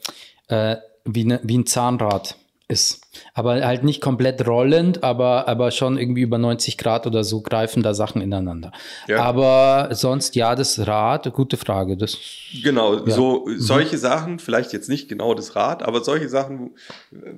[0.48, 2.36] äh, wie, eine wie ein Zahnrad
[2.68, 3.00] ist.
[3.32, 7.82] Aber halt nicht komplett rollend, aber, aber schon irgendwie über 90 Grad oder so greifen
[7.82, 8.72] da Sachen ineinander.
[9.06, 9.22] Ja.
[9.22, 11.96] Aber sonst, ja, das Rad, gute Frage.
[11.96, 12.18] Das,
[12.64, 13.14] Genau, Ja.
[13.14, 16.70] so solche Sachen, vielleicht jetzt nicht genau das Rad, aber solche Sachen, wo-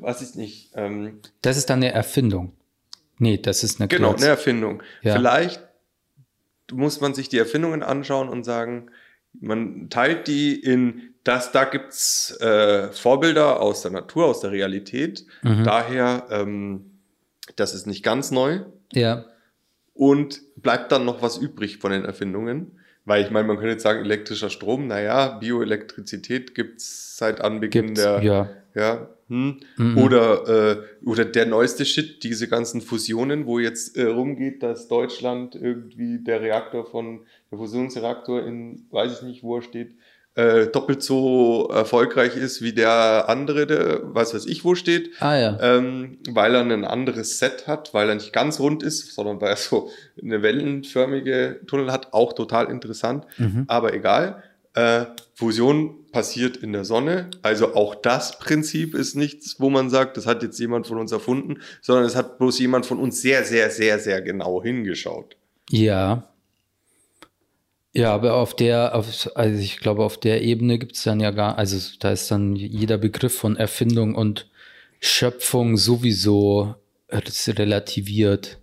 [0.01, 2.53] was ich nicht, ähm, das ist dann eine Erfindung.
[3.19, 4.23] Nee, das ist eine genau, Kreation.
[4.25, 4.83] eine Erfindung.
[5.03, 5.15] Ja.
[5.15, 5.61] Vielleicht
[6.73, 8.91] muss man sich die Erfindungen anschauen und sagen,
[9.41, 15.27] man teilt die in das, da gibt's äh, Vorbilder aus der Natur, aus der Realität.
[15.43, 15.65] Mhm.
[15.65, 17.01] Daher, ähm,
[17.57, 18.61] das ist nicht ganz neu.
[18.93, 19.27] Ja,
[19.93, 22.79] Und bleibt dann noch was übrig von den Erfindungen?
[23.05, 28.03] Weil ich meine, man könnte jetzt sagen, elektrischer Strom, naja, Bioelektrizität gibt's seit Anbeginn gibt's,
[28.03, 28.51] der ja.
[28.75, 29.09] ja.
[29.29, 29.61] Hm.
[29.77, 29.99] Mhm.
[29.99, 35.55] Oder, äh, oder der neueste Shit, diese ganzen Fusionen, wo jetzt äh, rumgeht, dass Deutschland
[35.55, 39.95] irgendwie der Reaktor von der Fusionsreaktor in, weiß ich nicht, wo er steht,
[40.39, 45.37] äh, doppelt so erfolgreich ist wie der andere, der weiß weiß ich wo steht, Ah
[45.37, 45.59] ja.
[45.61, 49.51] ähm, weil er ein anderes Set hat, weil er nicht ganz rund ist, sondern weil
[49.51, 49.91] er so
[50.23, 53.65] eine wellenförmige Tunnel hat, auch total interessant, Mhm.
[53.67, 54.43] aber egal.
[54.75, 60.17] Äh, Fusion passiert in der Sonne, also auch das Prinzip ist nichts, wo man sagt,
[60.17, 63.43] das hat jetzt jemand von uns erfunden, sondern es hat bloß jemand von uns sehr,
[63.45, 65.37] sehr, sehr, sehr genau hingeschaut.
[65.71, 66.23] Ja.
[67.93, 71.31] Ja, aber auf der, auf, also ich glaube, auf der Ebene gibt es dann ja
[71.31, 74.49] gar, also da ist dann jeder Begriff von Erfindung und
[75.01, 76.75] Schöpfung sowieso
[77.11, 78.59] relativiert.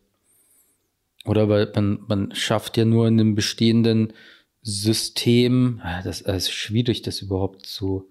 [1.26, 4.14] Oder weil man, man schafft ja nur in einem bestehenden
[4.62, 8.10] System, ah, das ist schwierig, das überhaupt zu,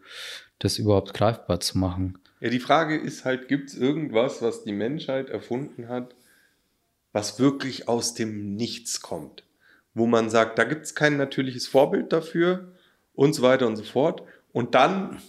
[0.59, 2.19] das überhaupt greifbar zu machen.
[2.41, 6.15] Ja, die Frage ist halt, gibt es irgendwas, was die Menschheit erfunden hat,
[7.13, 9.45] was wirklich aus dem Nichts kommt?
[9.95, 12.73] Wo man sagt, da gibt es kein natürliches Vorbild dafür
[13.15, 14.23] und so weiter und so fort.
[14.53, 15.21] Und dann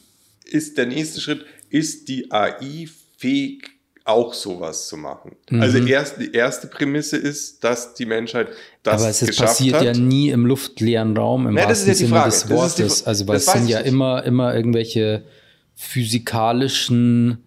[0.46, 2.88] ist der nächste Schritt, ist die AI
[3.18, 3.70] fähig,
[4.06, 5.36] auch sowas zu machen?
[5.50, 5.62] Mhm.
[5.62, 8.50] Also erst, die erste Prämisse ist, dass die Menschheit
[8.84, 9.84] das Aber es ist passiert hat.
[9.84, 12.30] ja nie im luftleeren Raum, im ist wahrsten ja Sinne Frage.
[12.30, 13.08] des Wortes.
[13.08, 13.88] Also, weil es sind ja nicht.
[13.88, 15.26] immer, immer irgendwelche
[15.74, 17.44] physikalischen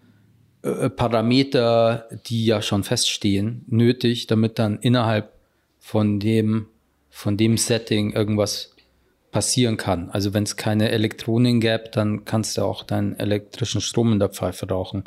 [0.63, 5.33] äh, Parameter, die ja schon feststehen, nötig, damit dann innerhalb
[5.79, 6.67] von dem,
[7.19, 8.77] von dem Setting irgendwas
[9.33, 10.09] passieren kann.
[10.11, 14.29] Also wenn es keine Elektronen gäbe, dann kannst du auch deinen elektrischen Strom in der
[14.29, 15.03] Pfeife rauchen.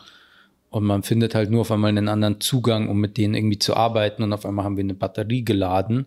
[0.70, 3.78] Und man findet halt nur auf einmal einen anderen Zugang, um mit denen irgendwie zu
[3.78, 4.24] arbeiten.
[4.24, 6.06] Und auf einmal haben wir eine Batterie geladen.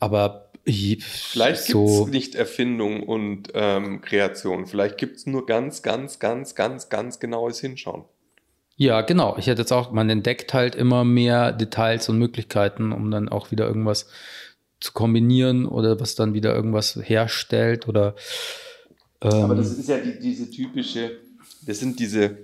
[0.00, 4.66] Aber ich- Vielleicht gibt so, es nicht Erfindung und ähm, Kreation.
[4.66, 8.04] Vielleicht gibt es nur ganz, ganz, ganz, ganz, ganz genaues Hinschauen.
[8.76, 9.36] ja, genau.
[9.38, 13.50] Ich hätte jetzt auch, man entdeckt halt immer mehr Details und Möglichkeiten, um dann auch
[13.52, 14.08] wieder irgendwas
[14.80, 18.14] zu kombinieren oder was dann wieder irgendwas herstellt oder
[19.20, 21.18] Aber ähm, das ist ja die, diese typische,
[21.66, 22.38] das sind diese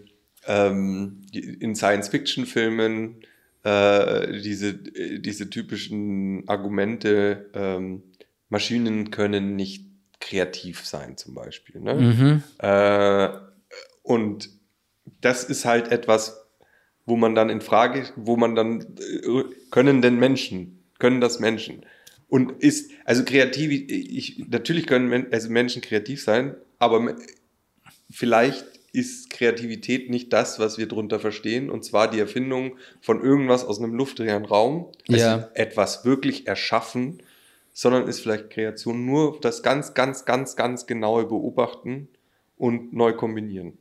[0.46, 3.22] ähm, in Science-Fiction-Filmen
[3.64, 8.02] äh, diese, diese typischen Argumente, ähm,
[8.50, 9.86] Maschinen können nicht
[10.20, 11.80] kreativ sein zum Beispiel.
[11.80, 11.94] Ne?
[11.94, 13.38] mhm, Äh,
[14.02, 14.50] und
[15.20, 16.46] das ist halt etwas,
[17.06, 21.86] wo man dann in Frage, wo man dann, äh, können denn Menschen, können das Menschen?
[22.28, 27.16] Und ist, also kreativ, ich, natürlich können also Menschen kreativ sein, aber
[28.10, 33.64] vielleicht ist Kreativität nicht das, was wir darunter verstehen, und zwar die Erfindung von irgendwas
[33.64, 35.50] aus einem luftleeren Raum, also Ja.
[35.54, 37.20] etwas wirklich erschaffen,
[37.72, 42.08] sondern ist vielleicht Kreation nur das ganz, ganz, ganz, ganz genaue Beobachten
[42.56, 43.76] und neu kombinieren.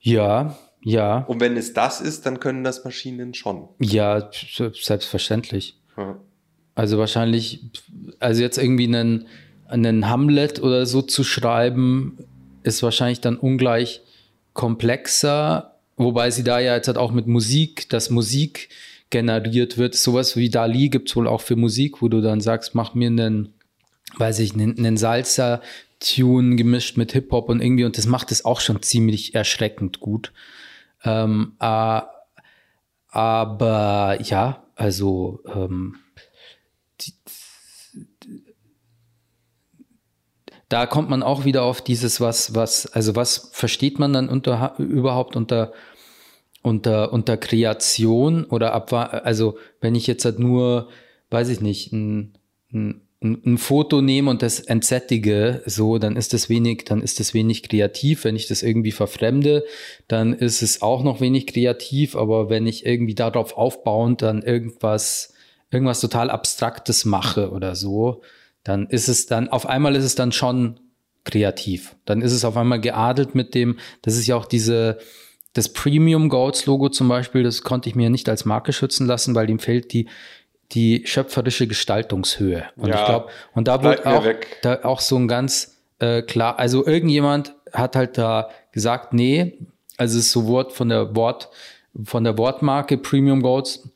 [0.00, 3.68] ja, ja, Und wenn es das ist, dann können das Maschinen schon.
[3.78, 5.80] ja, selbstverständlich.
[5.96, 6.20] Ja.
[6.74, 7.60] Also wahrscheinlich,
[8.18, 9.26] also jetzt irgendwie einen,
[9.66, 12.18] einen Hamlet oder so zu schreiben,
[12.62, 14.02] ist wahrscheinlich dann ungleich
[14.52, 18.68] komplexer, wobei sie da ja jetzt halt auch mit Musik, dass Musik
[19.10, 19.94] generiert wird.
[19.94, 23.08] Sowas wie Dali gibt es wohl auch für Musik, wo du dann sagst, mach mir
[23.08, 23.52] einen,
[24.16, 28.60] weiß ich, einen, einen Salsa-Tune gemischt mit Hip-Hop und irgendwie, und das macht es auch
[28.60, 30.32] schon ziemlich erschreckend gut.
[31.04, 32.00] Ähm, äh,
[33.08, 35.96] aber ja, also ähm,
[40.72, 44.74] da kommt man auch wieder auf dieses, was, was, also was versteht man dann unter
[44.78, 45.72] überhaupt unter
[46.62, 50.88] unter, unter Kreation oder ab, also wenn ich jetzt halt nur,
[51.30, 52.34] weiß ich nicht, ein,
[52.72, 57.34] ein, ein Foto nehme und das entsättige, so, dann ist das wenig, dann ist das
[57.34, 58.24] wenig kreativ.
[58.24, 59.64] Wenn ich das irgendwie verfremde,
[60.08, 65.34] dann ist es auch noch wenig kreativ, aber wenn ich irgendwie darauf aufbauend dann irgendwas,
[65.70, 68.22] irgendwas total Abstraktes mache oder so,
[68.64, 70.80] dann ist es dann, auf einmal ist es dann schon
[71.24, 71.96] kreativ.
[72.04, 74.98] Dann ist es auf einmal geadelt mit dem, das ist ja auch diese,
[75.52, 79.34] das Premium Goats Logo zum Beispiel, das konnte ich mir nicht als Marke schützen lassen,
[79.34, 80.08] weil ihm fehlt die,
[80.72, 82.64] die schöpferische Gestaltungshöhe.
[82.76, 84.26] Und Ja, ich glaube, und da wird auch,
[84.62, 89.58] da auch so ein ganz äh, klar, also irgendjemand hat halt da gesagt, nee,
[89.96, 91.50] also es ist so Wort von der Wort,
[92.04, 93.91] von der Wortmarke Premium Goats, heißt,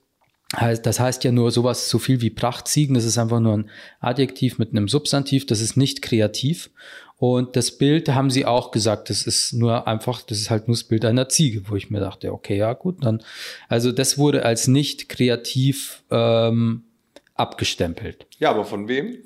[0.83, 4.59] das heißt ja nur sowas so viel wie Prachtziegen, das ist einfach nur ein Adjektiv
[4.59, 6.71] mit einem Substantiv, das ist nicht kreativ.
[7.19, 10.77] Und das Bild haben sie auch gesagt, das ist nur einfach, das ist halt nur
[10.77, 13.23] das Bild einer Ziege, wo ich mir dachte, okay, ja gut, dann,
[13.69, 16.85] also das wurde als nicht kreativ ähm,
[17.35, 18.27] abgestempelt.
[18.39, 19.19] ja, aber von wem?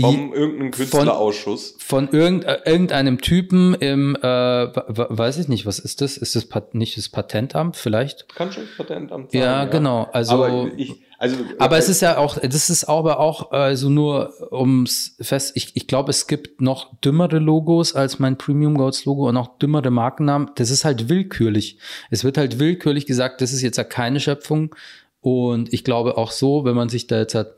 [0.00, 1.76] Vom irgendeinem Künstlerausschuss.
[1.78, 6.16] Von, von irgend, äh, irgendeinem Typen im, äh, weiß ich nicht, was ist das?
[6.16, 8.28] Ist das Pat nicht das Patentamt vielleicht?
[8.34, 9.40] Kann schon das Patentamt sein.
[9.40, 9.64] Ja, ja.
[9.64, 10.08] genau.
[10.12, 14.52] Also, aber ich, also, aber es ist ja auch, das ist aber auch also nur
[14.52, 15.52] ums fest.
[15.56, 19.58] Ich, ich glaube, es gibt noch dümmere Logos als mein Premium Goats Logo und auch
[19.58, 20.50] dümmere Markennamen.
[20.54, 21.78] Das ist halt willkürlich.
[22.10, 24.74] Es wird halt willkürlich gesagt, das ist jetzt ja keine Schöpfung.
[25.20, 27.57] Und ich glaube auch so, wenn man sich da jetzt hat,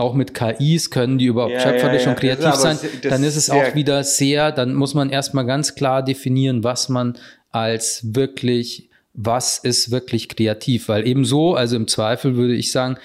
[0.00, 2.10] auch mit KIs können die überhaupt Ja, schöpferisch ja, ja.
[2.12, 6.02] und kreativ sein, dann ist es auch wieder sehr, dann muss man erstmal ganz klar
[6.02, 7.16] definieren, was man
[7.50, 12.96] als wirklich, was ist wirklich kreativ, weil eben so, also im Zweifel würde ich sagen,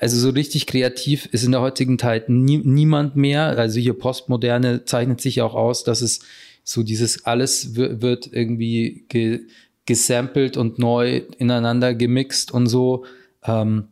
[0.00, 3.58] also so richtig kreativ ist in der heutigen Zeit nie, niemand mehr.
[3.58, 6.20] Also hier Postmoderne zeichnet sich auch aus, dass es
[6.62, 9.40] so dieses alles wi- wird irgendwie ge,
[9.86, 13.04] gesampelt und neu ineinander gemixt und so.
[13.44, 13.88] Ähm,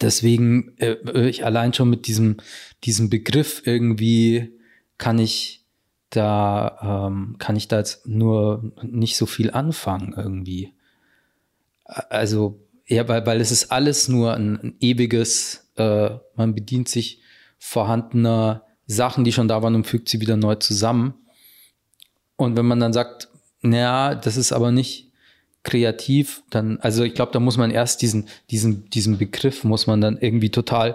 [0.00, 2.36] deswegen äh, ich allein schon mit diesem,
[2.84, 4.52] diesem Begriff irgendwie
[4.96, 5.64] kann ich
[6.10, 10.74] da, ähm, kann ich da jetzt nur nicht so viel anfangen irgendwie.
[11.84, 17.20] Also, ja, weil, weil es ist alles nur ein, ein ewiges, äh, man bedient sich
[17.58, 21.14] vorhandener Sachen, die schon da waren und fügt sie wieder neu zusammen.
[22.36, 23.28] Und wenn man dann sagt,
[23.60, 25.07] naja, das ist aber nicht
[25.68, 30.00] kreativ, dann, also ich glaube, da muss man erst diesen, diesen, diesen Begriff muss man
[30.00, 30.94] dann irgendwie total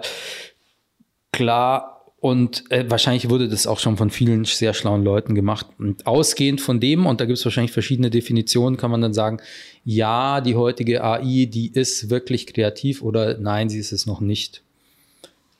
[1.30, 5.66] klar und äh, wahrscheinlich wurde das auch schon von vielen sehr schlauen Leuten gemacht.
[5.78, 9.40] Und ausgehend von dem, und da gibt es wahrscheinlich verschiedene Definitionen, kann man dann sagen,
[9.84, 14.62] ja, die heutige AI, die ist wirklich kreativ oder nein, sie ist es noch nicht.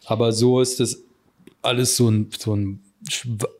[0.06, 1.02] Aber so ist das
[1.62, 2.80] alles so ein, so ein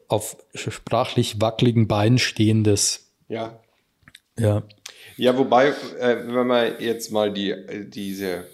[0.08, 3.12] auf sprachlich wackeligen Beinen stehendes.
[3.28, 3.60] ja.
[4.36, 4.64] Ja.
[5.16, 8.46] Ja, wobei, äh, wenn man jetzt mal die, äh, diese,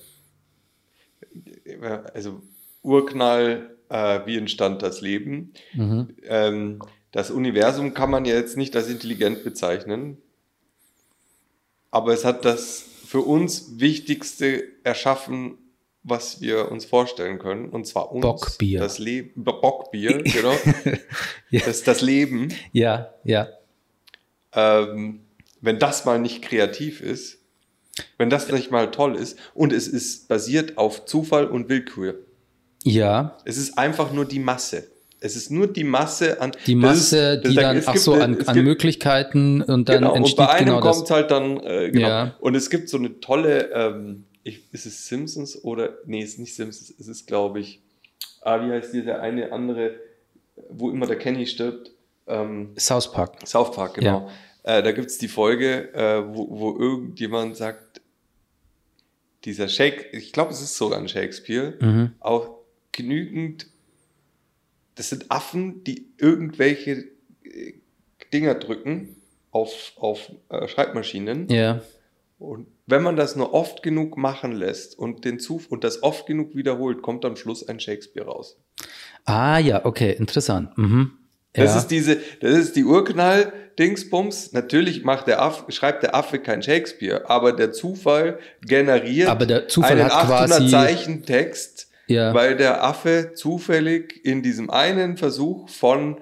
[1.64, 2.42] äh, also
[2.82, 5.52] Urknall, äh, wie entstand das Leben?
[6.24, 6.80] Ähm,
[7.12, 10.18] das Universum kann man ja jetzt nicht als intelligent bezeichnen,
[11.90, 15.58] aber es hat das für uns Wichtigste erschaffen,
[16.02, 18.80] was wir uns vorstellen können, und zwar uns, Bockbier.
[18.80, 20.54] das Leben, Bockbier, genau,
[21.50, 21.60] Ja.
[21.64, 22.54] das, das Leben.
[22.72, 23.48] Ja, ja.
[24.54, 25.20] ähm,
[25.60, 27.38] wenn das mal nicht kreativ ist,
[28.18, 32.20] wenn das nicht mal toll ist und es ist basiert auf Zufall und Willkür.
[32.84, 34.86] Ja, Es ist einfach nur die Masse.
[35.22, 38.38] Es ist nur die Masse an die Masse, ist- die dann, ach gibt so, an,
[38.38, 42.08] gibt- Möglichkeiten und dann Genau, und entsteht bei einem genau kommt halt dann, äh, genau.
[42.08, 42.36] Ja.
[42.40, 46.38] Und es gibt so eine tolle, ähm, ich, ist es Simpsons oder, nee, es ist
[46.38, 47.82] nicht Simpsons, es ist, glaube ich,
[48.40, 49.96] ah, wie heißt dieser eine andere,
[50.70, 51.90] wo immer der Kenny stirbt,
[52.26, 53.46] ähm, South Park.
[53.46, 54.30] South Park, genau.
[54.62, 58.00] Äh, da gibt es die Folge, äh, wo, wo irgendjemand sagt,
[59.44, 62.12] dieser Shake, ich glaube, es ist sogar ein Shakespeare, Mhm.
[62.20, 62.58] auch
[62.92, 63.68] genügend,
[64.96, 67.06] das sind Affen, die irgendwelche
[67.44, 67.74] äh,
[68.32, 69.16] Dinger drücken
[69.50, 71.48] auf, auf äh, Schreibmaschinen.
[71.48, 71.80] Ja.
[72.38, 76.26] Und wenn man das nur oft genug machen lässt und, den Zuf und das oft
[76.26, 78.56] genug wiederholt, kommt am Schluss ein Shakespeare raus.
[79.24, 80.76] Ah ja, okay, interessant.
[80.76, 81.12] Mhm.
[81.52, 81.78] Das ja.
[81.80, 84.52] ist diese, das ist die Urknall-Dingsbums.
[84.52, 89.68] Natürlich macht der Affe, schreibt der Affe kein Shakespeare, aber der Zufall generiert Aber der
[89.68, 92.32] Zufall einen hat 800 quasi- Zeichen Text, Ja.
[92.34, 96.20] weil der Affe zufällig in diesem einen Versuch von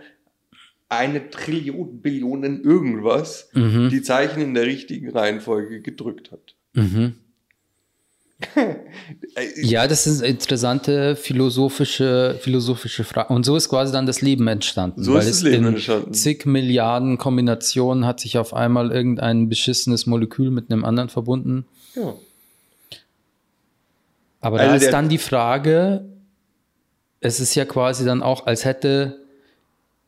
[0.89, 3.91] eine Trillion, Billionen irgendwas Mhm.
[3.91, 6.55] die Zeichen in der richtigen Reihenfolge gedrückt hat.
[6.73, 7.17] Mhm.
[8.41, 8.77] Äh,
[9.63, 13.33] Ja, das ist eine interessante philosophische, philosophische Frage.
[13.33, 15.03] Und so ist quasi dann das Leben entstanden.
[15.03, 16.15] So weil ist es das Leben in entstanden.
[16.15, 21.67] zig Milliarden Kombinationen hat sich auf einmal irgendein beschissenes Molekül mit einem anderen verbunden.
[21.95, 22.15] Ja.
[24.41, 26.05] Aber Also da ist dann die Frage,
[27.21, 29.19] es ist ja quasi dann auch, als hätte,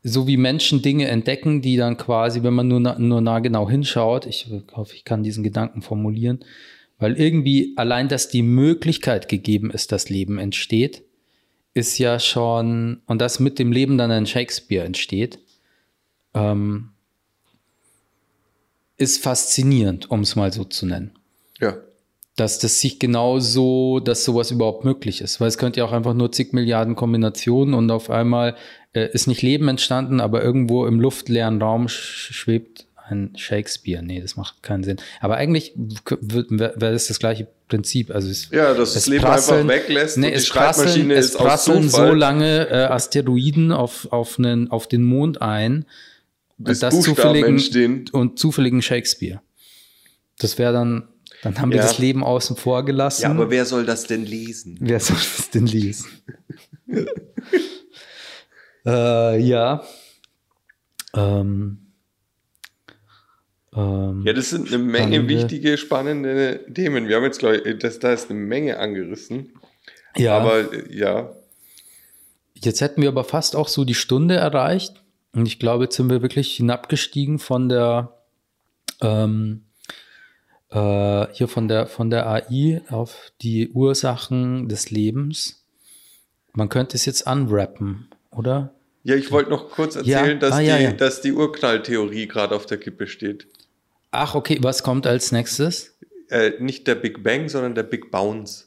[0.05, 3.69] so wie Menschen Dinge entdecken, die dann quasi, wenn man nur, na, nur nah genau
[3.69, 6.45] hinschaut, ich hoffe, ich kann diesen Gedanken formulieren,
[7.01, 11.03] weil irgendwie allein, dass die Möglichkeit gegeben ist, dass Leben entsteht,
[11.75, 15.39] ist ja schon, und dass mit dem Leben dann ein Shakespeare entsteht,
[16.35, 16.91] ähm,
[18.97, 21.13] ist faszinierend, um es mal so zu nennen
[21.61, 21.77] Ja.
[22.37, 25.41] dass das sich genauso, dass sowas überhaupt möglich ist.
[25.41, 28.57] Weil es könnte ja auch einfach nur zig Milliarden Kombinationen und auf einmal
[28.93, 34.03] äh, ist nicht Leben entstanden, aber irgendwo im luftleeren Raum sch schwebt ein Shakespeare.
[34.03, 34.97] Nee, das macht keinen Sinn.
[35.21, 38.11] Aber eigentlich wäre wär das das gleiche Prinzip.
[38.11, 41.27] Also es, Ja, dass das Leben einfach weglässt nee, und die es prasseln, Schreibmaschine es
[41.27, 45.85] ist prasseln so lange äh, Asteroiden auf, auf, einen, auf den Mond ein,
[46.59, 48.05] Bis das Buchstaben zufälligen, entstehen.
[48.13, 49.41] und zufälligen Shakespeare.
[50.39, 51.09] Das wäre dann,
[51.43, 51.83] dann haben wir Ja.
[51.85, 53.23] das Leben außen vor gelassen.
[53.23, 54.77] Ja, aber wer soll das denn lesen?
[54.81, 56.07] Wer soll das denn lesen?
[58.87, 59.83] Äh, ja.
[61.15, 61.80] Ähm,
[63.75, 67.09] ähm, Ja, das sind eine Menge spannende- wichtige, spannende Themen.
[67.09, 69.53] Wir haben jetzt, glaube ich, das, da ist eine Menge angerissen.
[70.17, 70.37] ja.
[70.39, 71.33] Aber äh, ja,
[72.63, 75.03] Jetzt hätten wir aber fast auch so die Stunde erreicht.
[75.33, 78.13] Und ich glaube, jetzt sind wir wirklich hinabgestiegen von der
[79.01, 79.63] ähm,
[80.71, 85.65] äh, hier von der von der AI auf die Ursachen des Lebens.
[86.53, 88.75] Man könnte es jetzt unwrappen, oder?
[89.05, 90.93] ja ich wollte noch kurz Ja, erzählen, dass, ah, ja, die, ja.
[90.93, 93.47] dass die Urknalltheorie gerade auf der Kippe steht.
[94.11, 95.97] Ach, okay, was kommt als nächstes?
[96.29, 98.67] Äh, nicht der Big Bang, sondern der Big Bounce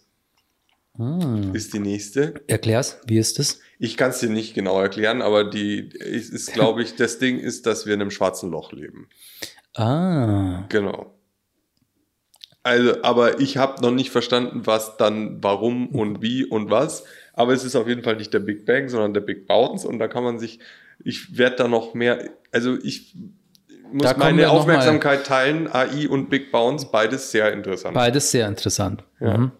[0.95, 1.55] Hm.
[1.55, 2.35] ist die nächste.
[2.47, 3.59] Erklär's, wie ist es?
[3.79, 7.39] Ich kann es dir nicht genau erklären, aber die ist, ist glaube ich, das Ding
[7.39, 9.09] ist, dass wir in einem schwarzen Loch leben.
[9.75, 11.15] Ah, Genau.
[12.65, 17.03] Also, aber ich habe noch nicht verstanden, was dann, warum und wie und was.
[17.33, 19.85] Aber es ist auf jeden Fall nicht der Big Bang, sondern der Big Bounce.
[19.85, 20.59] Und da kann man sich,
[21.03, 23.17] ich werde da noch mehr, also ich
[23.93, 27.93] muss Da meine Aufmerksamkeit teilen, AI und Big Bounce, beides sehr interessant.
[27.93, 29.03] beides sehr interessant.
[29.19, 29.37] Ja.
[29.37, 29.51] Mhm.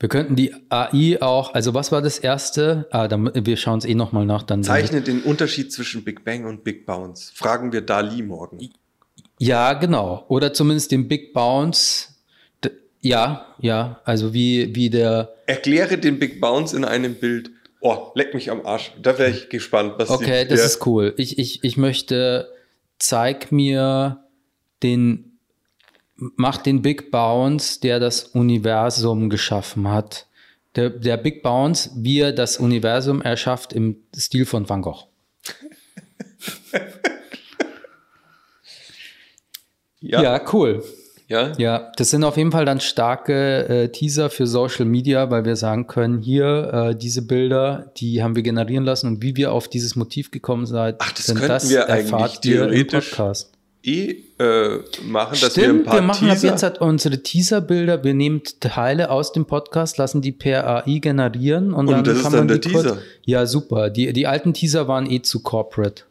[0.00, 2.86] Wir könnten die AI auch, also was war das erste?
[2.90, 4.42] Ah, dann, wir schauen es eh nochmal nach.
[4.42, 7.32] Dann Zeichne den Unterschied zwischen Big Bang und Big Bounce.
[7.34, 8.70] Fragen wir Dali morgen.
[9.38, 10.24] Ja, genau.
[10.28, 12.08] Oder zumindest den Big Bounce.
[13.00, 14.00] Ja, ja.
[14.04, 15.34] Also wie, wie der.
[15.46, 17.50] Erkläre den Big Bounce in einem Bild.
[17.80, 18.92] Oh, leck mich am Arsch.
[19.00, 21.12] Da wäre ich gespannt, was Okay, das ist cool.
[21.18, 22.50] Ich, ich, ich möchte,
[23.06, 24.24] zeig mir
[24.82, 25.38] den,
[26.16, 30.26] mach den Big Bounce, der das Universum geschaffen hat.
[30.76, 35.08] Der, der Big Bounce, wie er das Universum erschafft im Stil von Van Gogh.
[40.00, 40.22] Ja, ja.
[40.22, 40.84] Ja, cool.
[41.28, 41.52] Ja.
[41.56, 45.56] Ja, das sind auf jeden Fall dann starke äh, Teaser für Social Media, weil wir
[45.56, 49.68] sagen können, hier äh, diese Bilder, die haben wir generieren lassen und wie wir auf
[49.68, 53.52] dieses Motiv gekommen seid, Ach, das könnten wir eigentlich theoretisch Podcast.
[53.82, 56.48] eh äh, machen, dass wir ein Stimmt, paar wir machen ab Teaser...
[56.48, 61.72] jetzt halt unsere Teaser-Bilder, wir nehmen Teile aus dem Podcast, lassen die per AI generieren
[61.72, 62.98] und, Und dann das ist kann dann man der die kurz, Teaser.
[63.24, 63.90] Ja, super.
[63.90, 66.02] Die, die alten Teaser waren eh zu corporate.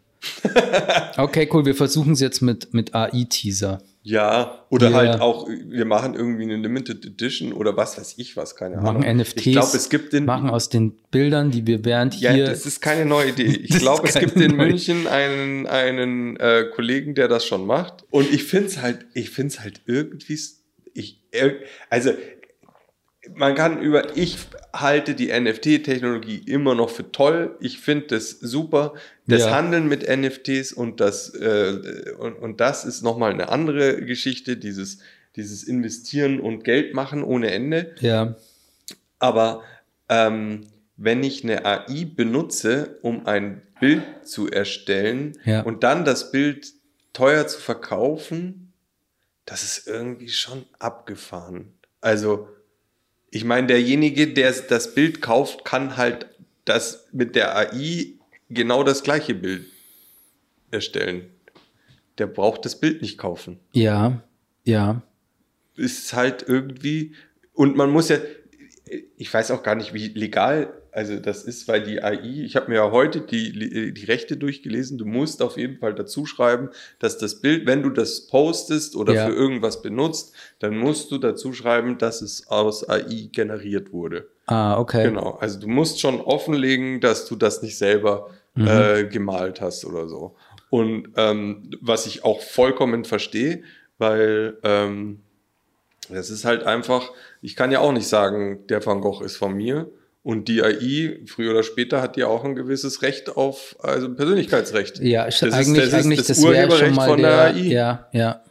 [1.18, 1.66] okay, cool.
[1.66, 3.82] Wir versuchen es jetzt mit, mit AI-Teaser.
[4.06, 4.98] Ja, oder Ja.
[4.98, 9.00] halt auch, wir machen irgendwie eine Limited Edition oder was weiß ich was, keine Ahnung.
[9.02, 9.46] Machen NFTs.
[9.46, 10.26] Ich glaube, es gibt den...
[10.26, 12.46] Machen aus den Bildern, die wir während Ja, hier.
[12.48, 13.46] das ist keine neue Idee.
[13.64, 18.04] Ich glaube, es gibt in München einen, einen äh, Kollegen, der das schon macht.
[18.12, 20.38] Und ich finde es halt, ich finde es halt irgendwie,
[20.94, 21.24] ich,
[21.90, 22.12] also
[23.36, 24.38] man kann über, ich
[24.74, 27.56] halte die NFT-Technologie immer noch für toll.
[27.60, 28.94] Ich finde das super.
[29.28, 29.52] Das Ja.
[29.56, 34.98] Handeln mit NFTs und das, äh, und, und das ist nochmal eine andere Geschichte, dieses,
[35.36, 37.94] dieses Investieren und Geld machen ohne Ende.
[38.00, 38.36] ja,
[39.20, 39.62] Aber
[40.10, 40.62] ähm,
[40.98, 45.62] wenn ich eine AI benutze, um ein Bild zu erstellen Ja.
[45.62, 46.74] und dann das Bild
[47.14, 48.74] teuer zu verkaufen,
[49.46, 51.74] das ist irgendwie schon abgefahren.
[52.02, 52.48] Also,
[53.34, 56.28] ich meine, derjenige, der das Bild kauft, kann halt
[56.66, 58.14] das mit der AI
[58.50, 59.66] genau das gleiche Bild
[60.70, 61.32] erstellen.
[62.20, 64.22] Der braucht das Bild nicht kaufen ja,
[64.66, 65.02] ja.
[65.76, 67.16] ist halt irgendwie,
[67.54, 68.18] und man muss ja,
[69.18, 72.70] ich weiß auch gar nicht, wie legal also das ist, weil die AI, ich habe
[72.70, 76.70] mir ja heute die, die Rechte durchgelesen, du musst auf jeden Fall dazu schreiben,
[77.00, 79.26] dass das Bild, wenn du das postest oder Ja.
[79.28, 84.28] für irgendwas benutzt, dann musst du dazu schreiben, dass es aus AI generiert wurde.
[84.46, 85.04] Ah, okay.
[85.04, 88.68] Genau, also du musst schon offenlegen, dass du das nicht selber Mhm.
[88.68, 90.36] äh, gemalt hast oder so.
[90.70, 93.64] Und ähm, was ich auch vollkommen verstehe,
[93.98, 95.22] weil ähm,
[96.10, 97.10] das ist halt einfach,
[97.42, 99.90] ich kann ja auch nicht sagen, der Van Gogh ist von mir.
[100.24, 105.00] Und die AI, früher oder später, hat ja auch ein gewisses Recht auf, also Persönlichkeitsrecht.
[105.00, 107.52] Ja, Das st- ist- eigentlich, das ist eigentlich, das das, wäre schon mal von der
[107.52, 107.68] der, AI.
[107.68, 108.42] ja, ja.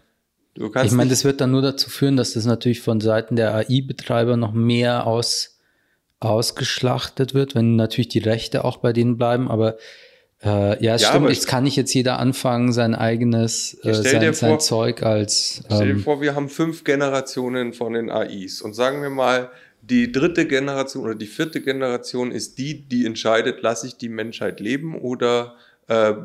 [0.55, 3.37] Du kannst Ich meine, das wird dann nur dazu führen, dass das natürlich von Seiten
[3.37, 5.59] der AI-Betreiber noch mehr aus,
[6.21, 9.51] ausgeschlachtet wird, wenn natürlich die Rechte auch bei denen bleiben.
[9.51, 9.77] Aber
[10.45, 14.21] äh, ja, es Ja, stimmt, jetzt kann nicht jetzt jeder anfangen, sein eigenes, äh, sein,
[14.35, 18.61] sein vor- Zeug als Stell dir ähm, vor, wir haben fünf Generationen von den AIs
[18.63, 19.51] und sagen wir mal,
[19.93, 24.59] die dritte Generation oder die vierte Generation ist die, die entscheidet, lasse ich die Menschheit
[24.59, 25.55] leben oder
[25.89, 26.17] äh, äh,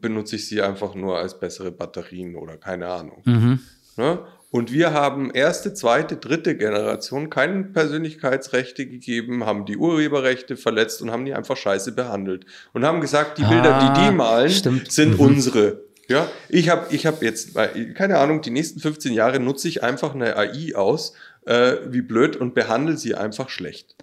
[0.00, 3.22] benutze ich sie einfach nur als bessere Batterien oder keine Ahnung.
[3.24, 3.58] mhm.
[3.96, 4.18] Ne?
[4.50, 11.10] Und wir haben erste, zweite, dritte Generation keine Persönlichkeitsrechte gegeben, haben die Urheberrechte verletzt und
[11.10, 12.46] haben die einfach scheiße behandelt.
[12.72, 14.92] Und haben gesagt, die Bilder, die Ah, die malen, stimmt.
[14.92, 15.20] sind Mhm.
[15.20, 15.80] unsere.
[16.06, 17.56] Ja, ich habe ich hab jetzt,
[17.94, 21.14] keine Ahnung, die nächsten 15 Jahre nutze ich einfach eine AI aus,
[21.46, 23.94] äh, wie blöd, und behandle sie einfach schlecht.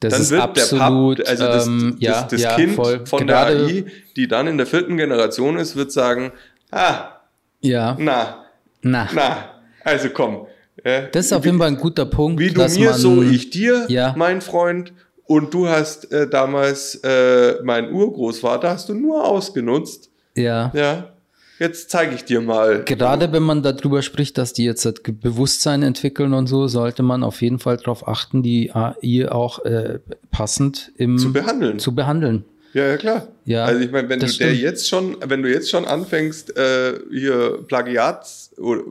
[0.00, 2.74] Das dann ist wird absolut, der Pap, also das, ähm, das, ja, das ja, Kind
[2.74, 3.04] voll.
[3.06, 3.84] von Gerade- der AI,
[4.16, 6.32] die dann in der vierten Generation ist, wird sagen,
[6.70, 7.20] ah,
[7.60, 8.44] Ja, na,
[8.80, 9.08] na.
[9.14, 9.44] na,
[9.84, 10.46] also komm.
[10.82, 12.40] äh, Das ist auf jeden Fall ein guter Punkt.
[12.40, 14.14] Wie du mir, man, so ich dir, Ja.
[14.16, 14.92] mein Freund.
[15.24, 20.10] Und du hast äh, damals äh, mein Urgroßvater, hast du nur ausgenutzt.
[20.34, 20.72] Ja.
[20.74, 21.12] Ja,
[21.60, 22.82] jetzt zeige ich dir mal.
[22.84, 27.22] Gerade wenn man darüber spricht, dass die jetzt das Bewusstsein entwickeln und so, sollte man
[27.22, 30.00] auf jeden Fall darauf achten, die AI auch äh,
[30.30, 31.78] passend im, Zu behandeln.
[31.78, 32.44] zu behandeln.
[32.72, 33.28] Ja, ja, klar.
[33.44, 34.60] Ja, also ich meine, wenn du der stimmt.
[34.60, 38.82] jetzt schon, wenn du jetzt schon anfängst, äh, hier Plagiats oder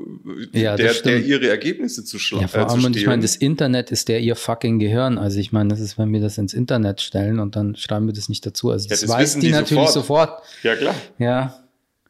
[0.52, 2.42] Ja, der, der ihre Ergebnisse zu schlagen.
[2.42, 5.18] Ja, vor äh, allem, und ich meine, das Internet ist der ihr fucking Gehirn.
[5.18, 8.14] Also ich meine, das ist, wenn wir das ins Internet stellen und dann schreiben wir
[8.14, 8.70] das nicht dazu.
[8.70, 10.44] Also das, das weiß die, die natürlich sofort.
[10.44, 10.64] sofort.
[10.64, 10.96] Ja, klar.
[11.18, 11.64] Ja,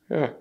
[0.09, 0.31] Ja.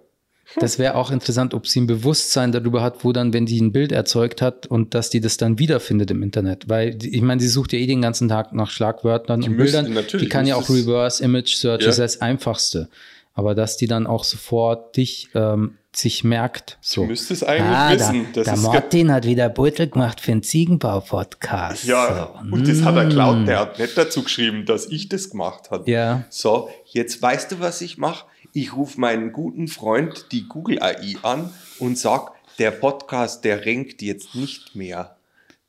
[0.57, 3.73] Das wäre auch interessant, ob sie ein Bewusstsein darüber hat, wo dann, wenn die ein
[3.73, 6.69] Bild erzeugt hat und dass die das dann wiederfindet im Internet.
[6.69, 9.79] Weil, die, ich meine, sie sucht ja eh den ganzen Tag nach Schlagwörtern und müsste-
[9.83, 9.95] Bildern.
[9.95, 11.87] natürlich Die kann ja auch Reverse Image Search, Ja.
[11.89, 12.89] das ist das Einfachste.
[13.35, 16.77] Aber dass die dann auch sofort dich ähm, sich merkt.
[16.81, 17.03] So.
[17.03, 18.27] Du müsstest eigentlich Ah, wissen.
[18.35, 21.85] der, Das der Martin hat wieder Beutel gemacht für einen Ziegenbau-Podcast.
[21.85, 22.55] Ja, So.
[22.55, 23.47] und das hat er klaut.
[23.47, 25.89] Der hat nicht dazu geschrieben, dass ich das gemacht habe.
[25.91, 26.25] Ja.
[26.31, 28.25] So, jetzt weißt du, was ich mache?
[28.53, 34.03] Ich rufe meinen guten Freund, die Google AI, an und sag, der Podcast, der rankt
[34.03, 35.17] jetzt nicht mehr.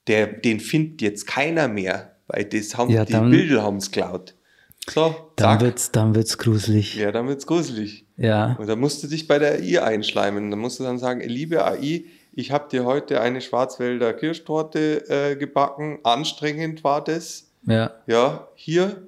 [0.08, 3.92] Der, den findet jetzt keiner mehr, weil das haben, Ja, die dann- Bilder haben es
[3.92, 4.34] geklaut.
[4.90, 5.62] So, Dann zack.
[5.62, 6.96] wird's, dann wird's gruselig.
[6.96, 8.06] Ja, dann wird's gruselig.
[8.18, 8.56] Ja.
[8.58, 10.50] Und dann musst du dich bei der AI einschleimen.
[10.50, 15.36] Dann musst du dann sagen, liebe AI, ich habe dir heute eine Schwarzwälder Kirschtorte äh,
[15.36, 16.00] gebacken.
[16.04, 17.52] Anstrengend war das.
[17.68, 17.92] Ja.
[18.08, 19.04] Ja, hier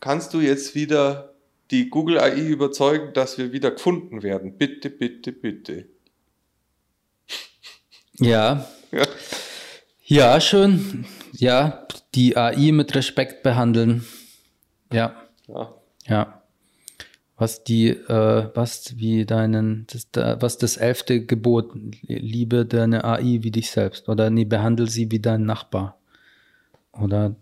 [0.00, 1.31] kannst du jetzt wieder
[1.72, 4.58] die Google AI überzeugen, dass wir wieder gefunden werden.
[4.58, 5.86] Bitte, bitte, bitte.
[8.18, 8.66] Ja.
[8.92, 9.06] Ja,
[10.04, 11.06] Ja, schön.
[11.32, 14.04] Ja, die AI mit Respekt behandeln.
[14.92, 15.14] Ja,
[15.48, 15.74] ja.
[16.06, 16.42] ja.
[17.36, 23.38] Was die, äh, was wie deinen, das, da, was das elfte Gebot, liebe deine AI
[23.40, 24.10] wie dich selbst.
[24.10, 25.98] Oder nee, behandle sie wie dein Nachbar.
[26.92, 27.34] Oder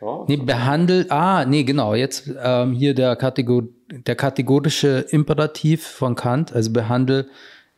[0.00, 0.24] ja.
[0.28, 6.52] Nee, behandelt, ah, nee, genau, jetzt ähm, hier der, Kategor der kategorische Imperativ von Kant,
[6.52, 7.28] also behandle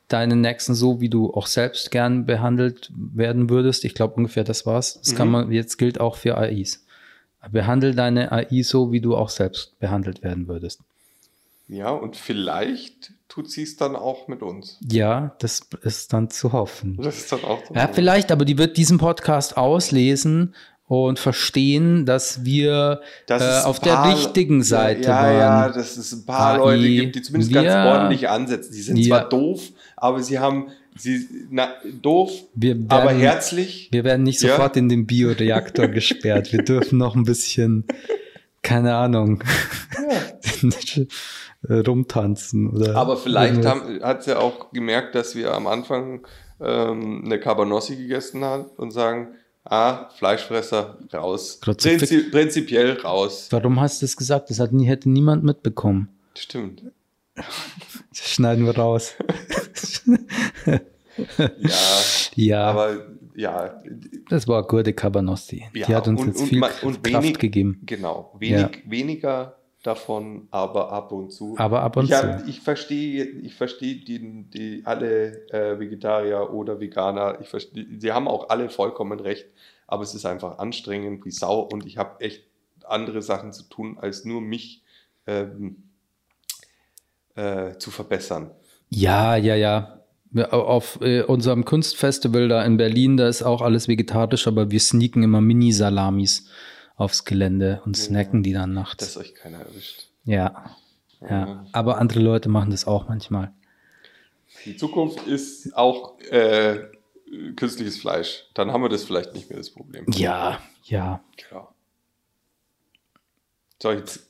[0.09, 3.85] deinen Nächsten so, wie du auch selbst gern behandelt werden würdest.
[3.85, 5.01] Ich glaube ungefähr das war's.
[5.01, 6.85] Das kann man, jetzt gilt auch für AIs.
[7.53, 10.81] Behandle deine AI so, wie du auch selbst behandelt werden würdest.
[11.69, 14.79] ja, und vielleicht tut sie es dann auch mit uns.
[14.81, 16.97] Ja, das ist dann zu hoffen.
[16.97, 17.75] Das ist dann auch so.
[17.75, 20.55] Ja, vielleicht, aber die wird diesen Podcast auslesen
[20.89, 25.33] und verstehen, dass wir Dass äh, auf paar- der richtigen Seite ja, waren.
[25.35, 26.77] Ja, ja, dass es ein paar AI.
[26.77, 27.93] Leute gibt, die zumindest ganz Ja.
[27.93, 28.73] ordentlich ansetzen.
[28.73, 29.19] Die sind Ja.
[29.19, 29.61] zwar doof,
[29.97, 31.69] aber sie haben, sie, na,
[32.01, 33.89] doof, Wir werden, aber herzlich.
[33.93, 34.51] Wir werden nicht Ja.
[34.57, 36.53] sofort in den Bioreaktor gesperrt.
[36.53, 37.85] Wir dürfen noch ein bisschen,
[38.63, 39.43] keine Ahnung,
[41.69, 42.71] rumtanzen.
[42.71, 43.73] Oder Aber vielleicht irgendwas.
[43.73, 46.27] haben, hat sie auch gemerkt, dass wir am Anfang
[46.61, 49.29] ähm, eine Cabanossi gegessen haben und sagen,
[49.69, 51.61] ah, Fleischfresser, raus.
[51.61, 52.09] Kruzifix.
[52.09, 53.49] Prinzi prinzipiell raus.
[53.51, 54.51] Warum hast du das gesagt?
[54.51, 56.09] Das hat nie, hätte niemand mitbekommen.
[56.37, 56.83] Stimmt.
[58.11, 59.15] Das schneiden wir raus.
[61.59, 62.01] Ja,
[62.35, 63.83] Ja, aber ja,
[64.29, 65.65] das war gute Cabanossi.
[65.75, 67.83] ja Die hat uns und, jetzt und, viel und Kraft wenig, gegeben.
[67.87, 71.55] Genau, wenig, weniger davon, aber ab und zu.
[71.59, 72.17] Aber ab und ich, zu.
[72.17, 77.39] hab- ich verstehe, ich verstehe die, die alle äh, Vegetarier oder Veganer.
[77.41, 79.47] Ich verstehe, sie haben auch alle vollkommen recht,
[79.87, 82.45] aber es ist einfach anstrengend wie Sau und ich habe echt
[82.85, 84.83] andere Sachen zu tun, als nur mich
[85.27, 85.85] ähm,
[87.35, 88.51] äh, zu verbessern.
[88.91, 89.95] Ja, ja, ja.
[90.51, 95.23] Auf äh, unserem Kunstfestival da in Berlin, da ist auch alles vegetarisch, aber wir sneaken
[95.23, 96.49] immer Mini-Salamis
[96.99, 98.99] aufs Gelände und snacken die dann nachts.
[98.99, 100.09] Dass euch keiner erwischt.
[100.25, 100.77] Ja.
[101.29, 101.65] Ja.
[101.73, 103.53] Aber andere Leute machen das auch manchmal.
[104.65, 106.81] Die Zukunft ist auch äh,
[107.57, 108.45] künstliches Fleisch.
[108.55, 110.05] Dann haben wir das vielleicht nicht mehr das Problem.
[110.13, 111.21] Ja, ja.
[111.37, 111.69] Genau.
[113.81, 114.29] So, jetzt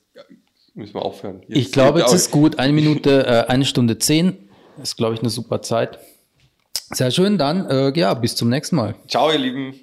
[0.74, 1.43] müssen wir aufhören.
[1.49, 2.59] Jetzt Ich glaube, jetzt ist gut.
[2.59, 4.49] Eine Minute, äh, eine Stunde zehn.
[4.82, 5.99] Ist, glaube ich, eine super Zeit.
[6.90, 8.95] Sehr schön, dann, äh, ja, bis zum nächsten Mal.
[9.09, 9.74] Ciao, ihr Lieben.